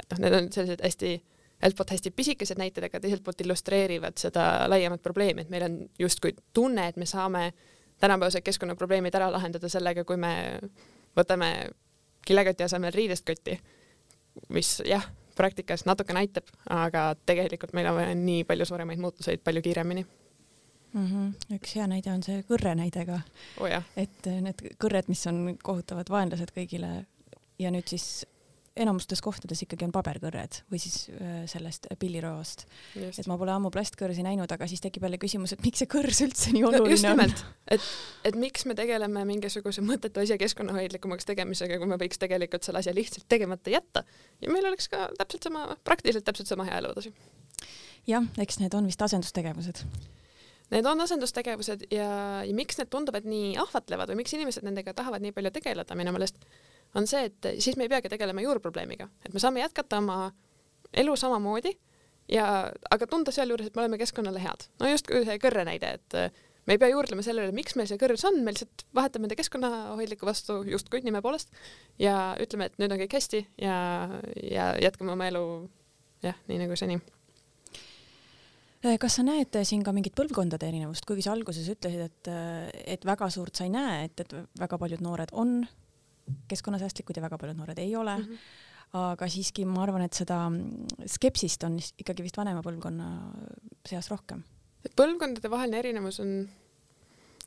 et 0.00 0.10
noh, 0.10 0.24
need 0.24 0.34
on 0.34 0.52
sellised 0.52 0.82
hästi 0.84 1.20
ühelt 1.60 1.76
poolt 1.76 1.92
hästi 1.92 2.10
pisikesed 2.16 2.58
näited, 2.60 2.86
aga 2.88 3.00
teiselt 3.00 3.24
poolt 3.24 3.40
illustreerivad 3.44 4.16
seda 4.20 4.46
laiemat 4.70 5.02
probleemi, 5.02 5.44
et 5.44 5.52
meil 5.52 5.66
on 5.66 5.76
justkui 5.98 6.32
tunne, 6.56 6.88
et 6.88 6.96
me 6.96 7.06
saame 7.06 7.52
tänapäevased 8.00 8.44
keskkonnaprobleemid 8.46 9.14
ära 9.14 9.28
lahendada 9.32 9.68
sellega, 9.68 10.04
kui 10.08 10.16
me 10.16 10.32
võtame 11.16 11.50
kilekoti 12.26 12.64
asemel 12.64 12.94
riidest 12.96 13.26
kotti, 13.28 13.58
mis 14.48 14.78
jah, 14.88 15.04
praktikas 15.36 15.84
natukene 15.88 16.24
aitab, 16.24 16.48
aga 16.70 17.10
tegelikult 17.26 17.74
meil 17.76 17.90
on 17.90 18.00
vaja 18.00 18.16
nii 18.16 18.46
palju 18.48 18.66
suuremaid 18.68 19.00
muutuseid 19.00 19.44
palju 19.44 19.62
kiiremini 19.62 20.06
mm. 20.92 21.06
-hmm. 21.06 21.54
üks 21.56 21.76
hea 21.76 21.86
näide 21.86 22.12
on 22.12 22.22
see 22.22 22.42
kõrre 22.48 22.74
näide 22.74 23.06
ka 23.06 23.20
oh,. 23.60 23.84
et 23.96 24.26
need 24.26 24.64
kõrred, 24.82 25.08
mis 25.08 25.26
on 25.26 25.56
kohutavad 25.62 26.10
vaenlased 26.10 26.52
kõigile 26.56 26.92
ja 27.58 27.70
nüüd 27.70 27.88
siis 27.88 28.26
enamustes 28.78 29.18
kohtades 29.24 29.64
ikkagi 29.64 29.84
on 29.86 29.92
paberkõrred 29.94 30.60
või 30.70 30.78
siis 30.82 31.08
äh, 31.10 31.42
sellest 31.50 31.88
pilliroost. 31.98 32.66
et 33.08 33.26
ma 33.26 33.36
pole 33.40 33.52
ammu 33.52 33.72
plastkõrsi 33.74 34.22
näinud, 34.22 34.50
aga 34.54 34.68
siis 34.70 34.82
tekib 34.84 35.04
jälle 35.06 35.18
küsimus, 35.20 35.54
et 35.54 35.64
miks 35.64 35.82
see 35.82 35.90
kõrs 35.90 36.22
üldse 36.22 36.54
nii 36.54 36.62
oluline 36.68 36.86
no, 36.86 36.92
just 36.94 37.08
nimelt, 37.08 37.42
et, 37.66 37.88
et 38.30 38.38
miks 38.38 38.64
me 38.70 38.76
tegeleme 38.78 39.24
mingisuguse 39.26 39.82
mõttetu 39.82 40.22
asja 40.22 40.38
keskkonnahoidlikumaks 40.40 41.26
tegemisega, 41.32 41.80
kui 41.82 41.90
me 41.90 41.98
võiks 42.00 42.22
tegelikult 42.22 42.66
selle 42.66 42.84
asja 42.84 42.94
lihtsalt 42.94 43.26
tegemata 43.30 43.74
jätta? 43.74 44.04
Ja 44.40 44.54
meil 44.54 44.70
oleks 44.70 44.88
ka 44.92 45.08
täpselt 45.18 45.50
sama, 45.50 45.66
praktiliselt 45.84 46.28
täpselt 46.30 46.50
sama 46.50 46.68
hea 46.70 46.78
elu 46.78 46.94
edasi. 46.94 47.12
jah, 48.06 48.30
eks 48.38 48.62
need 48.62 48.78
on 48.78 48.86
vist 48.86 49.02
asendustegevused. 49.02 49.82
Need 50.70 50.86
on 50.86 51.02
asendustegevused 51.02 51.88
ja, 51.90 52.10
ja 52.46 52.54
miks 52.54 52.78
need 52.78 52.90
tunduvad 52.92 53.26
nii 53.26 53.56
ahvatlevad 53.58 54.12
või 54.12 54.22
miks 54.22 54.38
inimesed 54.38 54.62
nendega 54.62 54.94
tahavad 54.94 55.24
nii 55.24 55.34
palju 55.34 55.50
tegeleda 55.58 55.98
minu 55.98 56.14
meelest 56.14 56.38
on 56.94 57.06
see, 57.10 57.30
et 57.30 57.50
siis 57.62 57.78
me 57.78 57.86
ei 57.86 57.92
peagi 57.92 58.10
tegelema 58.12 58.42
juurprobleemiga, 58.44 59.08
et 59.24 59.34
me 59.34 59.42
saame 59.42 59.62
jätkata 59.62 60.00
oma 60.02 60.32
elu 61.02 61.16
samamoodi 61.16 61.72
ja, 62.32 62.46
aga 62.90 63.08
tunda 63.10 63.34
sealjuures, 63.34 63.70
et 63.70 63.76
me 63.76 63.84
oleme 63.84 63.98
keskkonnale 64.00 64.42
head. 64.42 64.66
no 64.80 64.90
just 64.90 65.10
see 65.10 65.38
kõrre 65.42 65.66
näide, 65.68 65.96
et 66.00 66.18
me 66.66 66.76
ei 66.76 66.80
pea 66.82 66.90
juurdlema 66.92 67.24
selle 67.26 67.46
üle, 67.46 67.54
miks 67.56 67.76
meil 67.78 67.88
see 67.90 68.00
kõrres 68.00 68.24
on, 68.28 68.40
me 68.44 68.54
lihtsalt 68.54 68.84
vahetame 68.96 69.28
enda 69.28 69.38
keskkonnahoidliku 69.38 70.28
vastu 70.28 70.60
justkui 70.68 71.02
nime 71.06 71.22
poolest 71.24 71.54
ja 71.98 72.34
ütleme, 72.42 72.70
et 72.70 72.76
nüüd 72.82 72.94
on 72.94 73.00
kõik 73.04 73.16
hästi 73.18 73.44
ja, 73.62 73.78
ja 74.44 74.74
jätkame 74.82 75.14
oma 75.16 75.30
elu 75.30 75.44
jah, 76.26 76.38
nii 76.50 76.60
nagu 76.64 76.78
seni 76.78 77.00
kas 78.80 79.18
sa 79.18 79.24
näed 79.26 79.56
siin 79.68 79.82
ka 79.84 79.92
mingit 79.92 80.14
põlvkondade 80.16 80.64
erinevust, 80.70 81.04
kuigi 81.08 81.26
sa 81.26 81.34
alguses 81.34 81.66
ütlesid, 81.68 82.00
et, 82.06 82.30
et 82.96 83.02
väga 83.04 83.28
suurt 83.32 83.58
sa 83.58 83.66
ei 83.66 83.72
näe, 83.74 84.06
et, 84.06 84.22
et 84.24 84.32
väga 84.60 84.78
paljud 84.80 85.02
noored 85.04 85.34
on 85.36 85.58
keskkonnasäästlikud 86.48 87.16
ja 87.16 87.24
väga 87.26 87.38
paljud 87.38 87.58
noored 87.60 87.78
ei 87.78 87.96
ole 87.96 88.18
mm. 88.18 88.26
-hmm 88.26 88.68
aga 88.96 89.28
siiski 89.30 89.64
ma 89.70 89.84
arvan, 89.84 90.02
et 90.02 90.16
seda 90.18 90.48
skepsist 91.06 91.62
on 91.62 91.76
ikkagi 91.78 92.24
vist 92.26 92.38
vanema 92.40 92.62
põlvkonna 92.64 93.10
seas 93.86 94.10
rohkem. 94.10 94.42
põlvkondade 94.96 95.50
vaheline 95.50 95.78
erinevus 95.78 96.18
on 96.20 96.48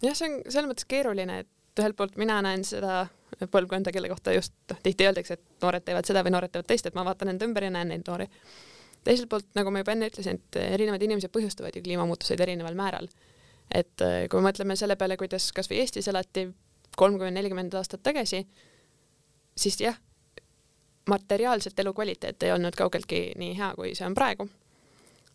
jah, 0.04 0.15
see 0.15 0.30
on 0.30 0.38
selles 0.48 0.69
mõttes 0.69 0.88
keeruline, 0.88 1.39
et 1.43 1.82
ühelt 1.82 1.98
poolt 1.98 2.17
mina 2.22 2.39
näen 2.46 2.63
seda 2.67 3.08
põlvkonda, 3.52 3.91
kelle 3.91 4.12
kohta 4.12 4.34
just 4.36 4.54
noh, 4.72 4.80
tihti 4.86 5.08
öeldakse, 5.10 5.39
et 5.39 5.65
noored 5.65 5.86
teevad 5.86 6.08
seda 6.08 6.24
või 6.26 6.36
noored 6.36 6.54
teevad 6.54 6.69
teist, 6.69 6.88
et 6.88 6.98
ma 6.98 7.06
vaatan 7.08 7.34
enda 7.34 7.48
ümber 7.50 7.67
ja 7.67 7.74
näen 7.74 7.91
neid 7.91 8.08
noori. 8.08 8.30
teiselt 9.04 9.30
poolt, 9.30 9.50
nagu 9.58 9.72
ma 9.72 9.82
juba 9.82 9.96
enne 9.96 10.08
ütlesin, 10.12 10.39
et 10.39 10.60
erinevad 10.63 11.02
inimesed 11.04 11.34
põhjustavad 11.34 11.76
ju 11.76 11.84
kliimamuutuseid 11.84 12.39
erineval 12.39 12.78
määral. 12.80 13.10
et 13.74 14.06
kui 14.30 14.39
me 14.39 14.52
mõtleme 14.52 14.78
selle 14.80 14.96
peale, 14.96 15.17
kuidas 15.17 15.52
kasvõi 15.52 15.82
Eestis 15.82 16.08
elati 16.08 16.48
kolmkümmend, 16.96 17.36
nelikümmend 17.36 17.74
aastat 17.74 18.04
tagasi, 18.04 18.46
siis 19.55 19.79
jah, 19.81 19.97
materiaalselt 21.09 21.79
elukvaliteet 21.79 22.43
ei 22.43 22.51
olnud 22.51 22.75
kaugeltki 22.77 23.31
nii 23.37 23.57
hea, 23.57 23.73
kui 23.75 23.95
see 23.95 24.07
on 24.07 24.15
praegu. 24.15 24.47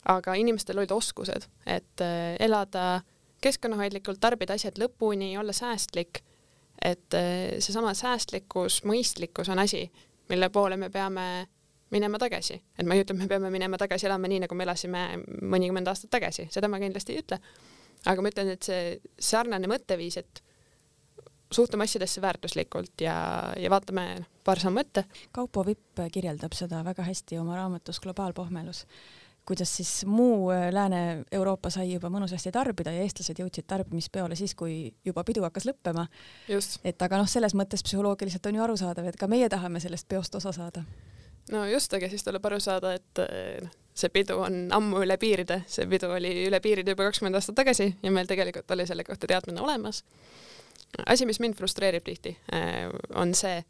aga 0.09 0.35
inimestel 0.35 0.79
olid 0.79 0.93
oskused, 0.95 1.45
et 1.67 2.01
äh, 2.01 2.37
elada 2.41 3.01
keskkonnahoidlikult, 3.45 4.21
tarbida 4.21 4.55
asjad 4.55 4.79
lõpuni, 4.81 5.35
olla 5.39 5.53
säästlik, 5.53 6.23
et 6.83 7.15
äh, 7.15 7.59
seesama 7.59 7.93
säästlikkus, 7.95 8.83
mõistlikkus 8.89 9.51
on 9.53 9.59
asi, 9.59 9.91
mille 10.29 10.49
poole 10.49 10.77
me 10.77 10.89
peame 10.91 11.49
minema 11.91 12.19
tagasi, 12.19 12.61
et 12.79 12.87
ma 12.87 12.95
ei 12.95 13.05
ütle, 13.05 13.17
et 13.17 13.23
me 13.23 13.29
peame 13.29 13.51
minema 13.51 13.79
tagasi 13.81 14.07
elama 14.07 14.29
nii, 14.29 14.43
nagu 14.45 14.57
me 14.57 14.65
elasime 14.65 15.05
mõnikümmend 15.43 15.89
aastat 15.89 16.13
tagasi, 16.17 16.49
seda 16.53 16.69
ma 16.69 16.81
kindlasti 16.81 17.15
ei 17.15 17.23
ütle. 17.25 17.41
aga 18.07 18.23
ma 18.23 18.31
ütlen, 18.31 18.53
et 18.55 18.63
see 18.63 18.99
sarnane 19.19 19.69
mõtteviis, 19.69 20.17
et 20.21 20.43
suhtume 21.53 21.85
asjadesse 21.85 22.21
väärtuslikult 22.21 23.01
ja, 23.01 23.17
ja 23.57 23.71
vaatame 23.71 24.05
noh, 24.21 24.27
paar 24.45 24.61
sammu 24.61 24.83
ette. 24.83 25.05
Kaupo 25.33 25.65
Vipp 25.67 26.03
kirjeldab 26.13 26.55
seda 26.57 26.83
väga 26.85 27.07
hästi 27.07 27.39
oma 27.41 27.57
raamatus 27.57 28.01
Globaalpohmelus, 28.05 28.85
kuidas 29.49 29.73
siis 29.77 29.93
muu 30.07 30.51
äh, 30.53 30.69
Lääne-Euroopa 30.75 31.71
sai 31.73 31.93
juba 31.93 32.11
mõnusasti 32.13 32.53
tarbida 32.53 32.93
ja 32.93 33.05
eestlased 33.05 33.41
jõudsid 33.41 33.69
tarbimispeole 33.69 34.37
siis, 34.37 34.55
kui 34.55 34.93
juba 35.05 35.25
pidu 35.25 35.45
hakkas 35.47 35.69
lõppema. 35.71 36.07
et 36.85 37.03
aga 37.03 37.23
noh, 37.23 37.29
selles 37.29 37.57
mõttes 37.57 37.85
psühholoogiliselt 37.85 38.47
on 38.47 38.61
ju 38.61 38.65
arusaadav, 38.67 39.09
et 39.09 39.17
ka 39.17 39.29
meie 39.29 39.49
tahame 39.49 39.81
sellest 39.81 40.09
peost 40.09 40.35
osa 40.35 40.53
saada. 40.53 40.85
no 41.53 41.65
just, 41.67 41.95
aga 41.95 42.09
siis 42.09 42.25
tuleb 42.25 42.45
aru 42.45 42.61
saada, 42.61 42.93
et 43.01 43.25
äh, 43.25 43.63
noh, 43.65 43.73
see 43.99 44.13
pidu 44.15 44.37
on 44.45 44.69
ammu 44.71 45.01
üle 45.03 45.17
piiride, 45.19 45.63
see 45.67 45.89
pidu 45.91 46.13
oli 46.15 46.31
üle 46.47 46.61
piiride 46.61 46.93
juba 46.93 47.09
kakskümmend 47.09 47.41
aastat 47.41 47.57
tagasi 47.59 47.89
ja 48.03 48.13
meil 48.15 48.29
tegelikult 48.31 48.71
oli 48.77 48.87
selle 48.87 49.05
kohta 49.05 49.27
teadmine 49.27 49.65
olemas 49.65 50.05
asi, 51.07 51.27
mis 51.27 51.41
mind 51.41 51.55
frustreerib 51.55 52.05
tihti, 52.05 52.35
äh, 52.55 52.89
on 53.15 53.35
see, 53.35 53.61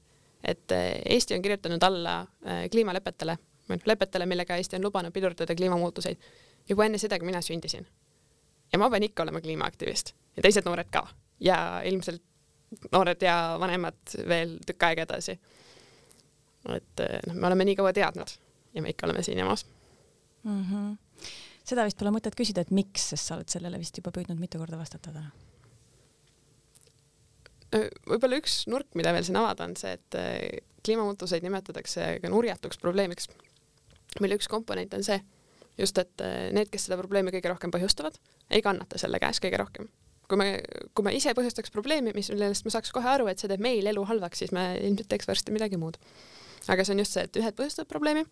et 0.44 0.72
äh, 0.72 1.00
Eesti 1.04 1.34
on 1.34 1.42
kirjutanud 1.42 1.82
alla 1.82 2.20
äh, 2.20 2.68
kliimalepetele, 2.70 3.38
lepetele, 3.86 4.26
millega 4.26 4.56
Eesti 4.56 4.76
on 4.76 4.86
lubanud 4.86 5.12
pidurdada 5.12 5.54
kliimamuutuseid 5.54 6.28
juba 6.68 6.86
enne 6.86 6.98
seda, 6.98 7.18
kui 7.18 7.26
mina 7.26 7.42
sündisin. 7.42 7.86
ja 8.72 8.78
ma 8.78 8.90
pean 8.90 9.02
ikka 9.02 9.22
olema 9.22 9.40
kliimaaktivist 9.40 10.12
ja 10.36 10.42
teised 10.42 10.66
noored 10.68 10.90
ka 10.92 11.06
ja 11.40 11.80
ilmselt 11.84 12.22
noored 12.92 13.22
ja 13.24 13.56
vanemad 13.60 14.16
veel 14.28 14.58
tükk 14.66 14.84
aega 14.90 15.06
edasi. 15.08 15.38
et 16.74 17.02
noh, 17.26 17.34
me 17.34 17.46
oleme 17.46 17.64
nii 17.64 17.76
kaua 17.76 17.92
teadnud 17.96 18.34
ja 18.74 18.82
me 18.82 18.92
ikka 18.92 19.06
oleme 19.06 19.22
siin 19.22 19.38
jamas 19.38 19.66
mm. 20.42 20.64
-hmm. 20.64 20.96
seda 21.64 21.84
vist 21.84 21.98
pole 21.98 22.12
mõtet 22.12 22.36
küsida, 22.36 22.60
et 22.60 22.70
miks, 22.70 23.08
sest 23.08 23.24
sa 23.24 23.36
oled 23.36 23.48
sellele 23.48 23.78
vist 23.78 23.96
juba 23.96 24.12
püüdnud 24.12 24.38
mitu 24.40 24.58
korda 24.58 24.78
vastata 24.78 25.12
täna 25.12 25.30
võib-olla 27.72 28.38
üks 28.40 28.62
nurk, 28.70 28.88
mida 28.98 29.12
veel 29.14 29.26
siin 29.26 29.38
avada, 29.40 29.66
on 29.68 29.76
see, 29.78 29.92
et 29.98 30.16
äh, 30.18 30.38
kliimamuutuseid 30.86 31.44
nimetatakse 31.44 32.14
ka 32.22 32.30
nurjatuks 32.32 32.80
probleemiks, 32.80 33.28
mille 34.22 34.38
üks 34.38 34.48
komponent 34.50 34.94
on 34.96 35.04
see, 35.04 35.18
just 35.78 35.98
et 36.00 36.24
äh, 36.24 36.48
need, 36.56 36.70
kes 36.72 36.88
seda 36.88 36.98
probleemi 37.00 37.34
kõige 37.34 37.52
rohkem 37.52 37.72
põhjustavad, 37.74 38.16
ei 38.50 38.64
kannata 38.64 39.00
selle 39.00 39.20
käes 39.22 39.42
kõige 39.44 39.60
rohkem. 39.60 39.90
kui 40.28 40.36
me, 40.36 40.48
kui 40.92 41.04
me 41.04 41.14
ise 41.16 41.32
põhjustaks 41.36 41.72
probleemi, 41.72 42.12
mis, 42.16 42.28
millest 42.32 42.66
me 42.66 42.72
saaks 42.72 42.92
kohe 42.92 43.08
aru, 43.08 43.30
et 43.30 43.40
see 43.40 43.48
teeb 43.48 43.62
meil 43.64 43.86
elu 43.88 44.02
halvaks, 44.10 44.42
siis 44.42 44.52
me 44.52 44.74
ilmselt 44.76 45.08
teeks 45.08 45.28
varsti 45.28 45.52
midagi 45.52 45.80
muud. 45.80 45.96
aga 46.68 46.84
see 46.84 46.96
on 46.96 47.04
just 47.04 47.16
see, 47.16 47.24
et 47.24 47.40
ühed 47.40 47.56
põhjustavad 47.56 47.88
probleemi, 47.88 48.24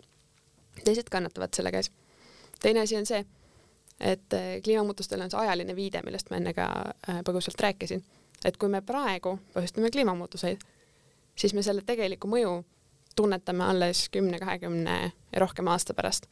teised 0.85 1.09
kannatavad 1.12 1.57
selle 1.57 1.72
käes. 1.72 1.90
teine 2.61 2.85
asi 2.85 2.96
on 2.96 3.09
see, 3.09 3.25
et 4.01 4.37
äh, 4.37 4.61
kliimamuutustel 4.64 5.20
on 5.20 5.33
see 5.33 5.44
ajaline 5.44 5.77
viide, 5.77 6.01
millest 6.05 6.33
ma 6.33 6.40
enne 6.40 6.57
ka 6.57 6.68
põgusalt 7.25 7.61
rääkisin 7.61 8.05
et 8.44 8.57
kui 8.57 8.68
me 8.68 8.83
praegu 8.85 9.38
põhjustame 9.55 9.90
kliimamuutuseid, 9.90 10.62
siis 11.37 11.55
me 11.55 11.62
selle 11.62 11.83
tegelikku 11.87 12.29
mõju 12.31 12.59
tunnetame 13.16 13.64
alles 13.64 14.09
kümne, 14.12 14.38
kahekümne 14.38 14.96
ja 15.33 15.40
rohkema 15.40 15.72
aasta 15.72 15.94
pärast. 15.94 16.27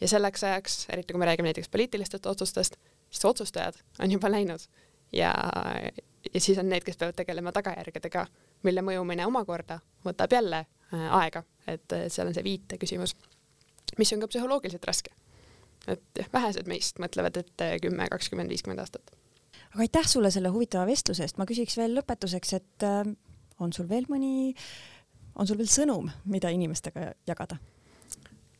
ja 0.00 0.08
selleks 0.08 0.44
ajaks, 0.44 0.86
eriti 0.90 1.12
kui 1.12 1.18
me 1.18 1.26
räägime 1.26 1.48
näiteks 1.48 1.68
poliitilistest 1.68 2.26
otsustest, 2.26 2.76
siis 3.10 3.24
otsustajad 3.24 3.74
on 4.00 4.10
juba 4.10 4.30
läinud 4.30 4.60
ja, 5.12 5.34
ja 6.34 6.40
siis 6.40 6.58
on 6.58 6.68
need, 6.68 6.84
kes 6.84 6.96
peavad 6.96 7.14
tegelema 7.14 7.52
tagajärgedega, 7.52 8.26
mille 8.62 8.82
mõjumine 8.82 9.26
omakorda 9.26 9.78
võtab 10.04 10.32
jälle 10.32 10.64
äh, 10.64 11.04
aega, 11.20 11.44
et 11.66 11.92
äh, 11.92 12.08
seal 12.08 12.28
on 12.28 12.34
see 12.34 12.44
viite 12.44 12.78
küsimus, 12.80 13.14
mis 13.98 14.12
on 14.12 14.24
ka 14.24 14.28
psühholoogiliselt 14.32 14.84
raske. 14.84 15.14
et 15.86 16.02
jah, 16.18 16.32
vähesed 16.32 16.68
meist 16.68 16.98
mõtlevad 16.98 17.36
ette 17.36 17.76
kümme, 17.82 18.08
kakskümmend, 18.10 18.50
viiskümmend 18.50 18.80
aastat 18.80 19.14
aga 19.74 19.84
aitäh 19.84 20.06
sulle 20.08 20.30
selle 20.30 20.52
huvitava 20.54 20.86
vestluse 20.86 21.26
eest, 21.26 21.38
ma 21.40 21.46
küsiks 21.48 21.76
veel 21.80 21.96
lõpetuseks, 21.98 22.56
et 22.56 22.86
äh, 22.86 23.02
on 23.62 23.72
sul 23.74 23.88
veel 23.90 24.06
mõni, 24.10 24.54
on 25.34 25.48
sul 25.50 25.58
veel 25.58 25.70
sõnum, 25.70 26.10
mida 26.30 26.52
inimestega 26.54 27.12
jagada? 27.28 27.58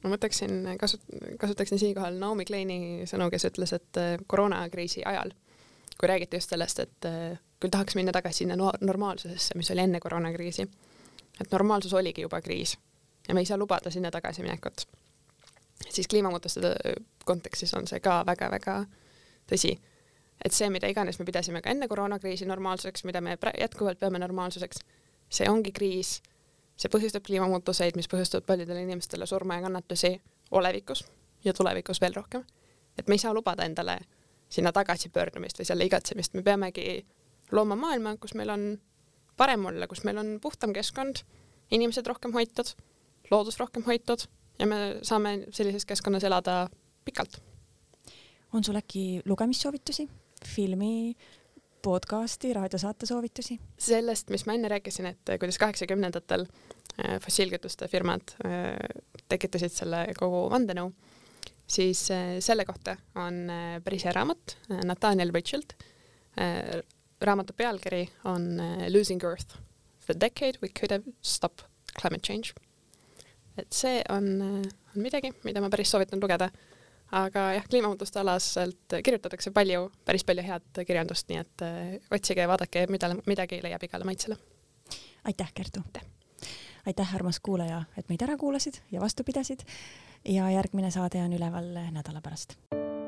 ma 0.04 0.10
mõtleksin, 0.12 0.74
kasut-, 0.76 1.06
kasutaksin 1.40 1.80
siinkohal 1.80 2.18
Naomi 2.20 2.44
Kleini 2.44 3.06
sõnu, 3.08 3.30
kes 3.32 3.48
ütles, 3.48 3.72
et 3.72 4.00
äh, 4.00 4.16
koroonakriisi 4.28 5.04
ajal, 5.08 5.32
kui 5.96 6.10
räägiti 6.10 6.36
just 6.36 6.52
sellest, 6.52 6.82
et 6.84 7.08
äh, 7.08 7.38
küll 7.62 7.72
tahaks 7.72 7.96
minna 7.96 8.12
tagasi 8.12 8.42
sinna 8.42 8.58
no 8.60 8.72
normaalsusesse, 8.84 9.56
mis 9.56 9.70
oli 9.72 9.86
enne 9.86 10.02
koroonakriisi, 10.04 10.66
et 11.40 11.54
normaalsus 11.54 11.94
oligi 11.96 12.26
juba 12.26 12.42
kriis 12.44 12.76
ja 13.28 13.34
me 13.34 13.40
ei 13.40 13.46
saa 13.48 13.58
lubada 13.58 13.90
sinna 13.90 14.10
tagasiminekut, 14.10 14.84
siis 15.88 16.08
kliimamuutuste 16.08 16.74
kontekstis 17.24 17.74
on 17.74 17.88
see 17.88 18.00
ka 18.04 18.20
väga-väga 18.26 18.82
tõsi. 19.50 19.74
Et 20.44 20.52
see, 20.52 20.70
mida 20.70 20.88
iganes 20.88 21.18
me 21.18 21.24
pidasime 21.24 21.62
ka 21.62 21.70
enne 21.70 21.88
koroonakriisi 21.88 22.46
normaalsuseks, 22.46 23.04
mida 23.04 23.20
me 23.20 23.38
jätkuvalt 23.60 23.98
peame 23.98 24.18
normaalsuseks, 24.18 24.82
see 25.28 25.50
ongi 25.50 25.72
kriis 25.72 26.20
see 26.76 26.90
põhjustab 26.90 27.24
kliimamuutuseid, 27.26 27.96
mis 27.98 28.08
põhjustavad 28.10 28.46
paljudele 28.48 28.82
inimestele 28.82 29.26
surma 29.30 29.58
ja 29.58 29.66
kannatusi 29.66 30.14
olevikus 30.50 31.04
ja 31.44 31.54
tulevikus 31.54 32.00
veel 32.00 32.14
rohkem. 32.14 32.44
et 32.98 33.08
me 33.08 33.14
ei 33.14 33.18
saa 33.18 33.34
lubada 33.34 33.64
endale 33.64 33.98
sinna 34.48 34.72
tagasipöördumist 34.72 35.58
või 35.58 35.66
selle 35.66 35.84
igatsemist, 35.84 36.34
me 36.34 36.42
peamegi 36.42 37.06
looma 37.52 37.74
maailma, 37.76 38.16
kus 38.16 38.34
meil 38.34 38.50
on 38.50 38.66
parem 39.36 39.66
olla, 39.66 39.86
kus 39.86 40.04
meil 40.04 40.18
on 40.18 40.38
puhtam 40.42 40.72
keskkond, 40.72 41.24
inimesed 41.70 42.06
rohkem 42.06 42.32
hoitud, 42.32 42.70
loodus 43.30 43.58
rohkem 43.58 43.82
hoitud 43.82 44.26
ja 44.58 44.66
me 44.66 44.98
saame 45.02 45.46
sellises 45.50 45.84
keskkonnas 45.84 46.24
elada 46.24 46.68
pikalt. 47.04 47.42
on 48.52 48.64
sul 48.64 48.76
äkki 48.76 49.22
lugemissoovitusi, 49.24 50.08
filmi, 50.54 51.14
podcasti, 51.82 52.52
raadiosaate 52.54 53.06
soovitusi? 53.06 53.58
sellest, 53.78 54.30
mis 54.30 54.46
ma 54.46 54.54
enne 54.56 54.70
rääkisin, 54.72 55.08
et 55.10 55.34
kuidas 55.40 55.58
kaheksakümnendatel 55.62 56.46
äh, 56.46 57.18
fossiilkütuste 57.24 57.88
firmad 57.90 58.36
äh, 58.46 58.70
tekitasid 59.28 59.74
selle 59.74 60.04
kogu 60.18 60.44
vandenõu, 60.52 60.92
siis 61.66 62.06
selle 62.44 62.66
kohta 62.68 62.96
on 63.16 63.48
päris 63.84 64.04
hea 64.04 64.12
raamat 64.12 64.58
Nathaniel 64.84 65.32
Richard. 65.32 65.72
raamatu 67.24 67.54
pealkiri 67.56 68.02
on 68.28 68.60
Losing 68.92 69.24
Earth, 69.24 69.56
The 70.06 70.14
Decade 70.20 70.60
We 70.62 70.68
Could 70.68 70.92
Have 70.92 71.14
Stopped 71.22 71.64
Climate 72.00 72.26
Change. 72.26 72.52
et 73.56 73.72
see 73.72 74.02
on, 74.10 74.42
on 74.94 75.02
midagi, 75.02 75.32
mida 75.44 75.60
ma 75.60 75.70
päris 75.70 75.90
soovitan 75.90 76.20
lugeda 76.20 76.50
aga 77.14 77.46
jah, 77.58 77.68
kliimamuutuste 77.70 78.20
alaselt 78.20 78.96
kirjutatakse 79.04 79.52
palju, 79.54 79.88
päris 80.04 80.24
palju 80.26 80.44
head 80.46 80.82
kirjandust, 80.86 81.28
nii 81.30 81.40
et 81.42 81.66
äh, 81.66 81.94
otsige 82.14 82.44
ja 82.44 82.50
vaadake, 82.50 82.86
mida, 82.92 83.12
midagi 83.26 83.60
leiab 83.64 83.82
igale 83.86 84.08
maitsele. 84.08 84.38
aitäh, 85.24 85.52
Kertu! 85.54 85.84
aitäh, 86.86 87.14
armas 87.14 87.40
kuulaja, 87.40 87.84
et 87.96 88.08
meid 88.08 88.22
ära 88.22 88.36
kuulasid 88.36 88.82
ja 88.92 89.00
vastu 89.00 89.24
pidasid 89.24 89.64
ja 90.24 90.50
järgmine 90.50 90.90
saade 90.90 91.22
on 91.24 91.32
üleval 91.32 91.70
nädala 91.94 92.20
pärast 92.24 92.58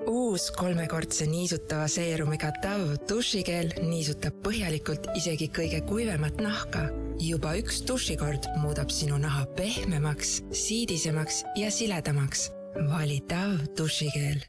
uus 0.06 0.50
kolmekordse 0.54 1.26
niisutava 1.26 1.88
seerumiga 1.90 2.52
Dove 2.62 2.98
dušikeel 3.10 3.72
niisutab 3.88 4.38
põhjalikult 4.44 5.10
isegi 5.18 5.50
kõige 5.58 5.82
kuivemat 5.88 6.40
nahka. 6.42 6.86
juba 7.20 7.54
üks 7.56 7.80
dušikord 7.88 8.46
muudab 8.60 8.90
sinu 8.92 9.18
naha 9.18 9.46
pehmemaks, 9.56 10.42
siidisemaks 10.52 11.42
ja 11.56 11.70
siledamaks 11.70 12.50
valitav 12.84 13.58
dušikeel 13.76 14.46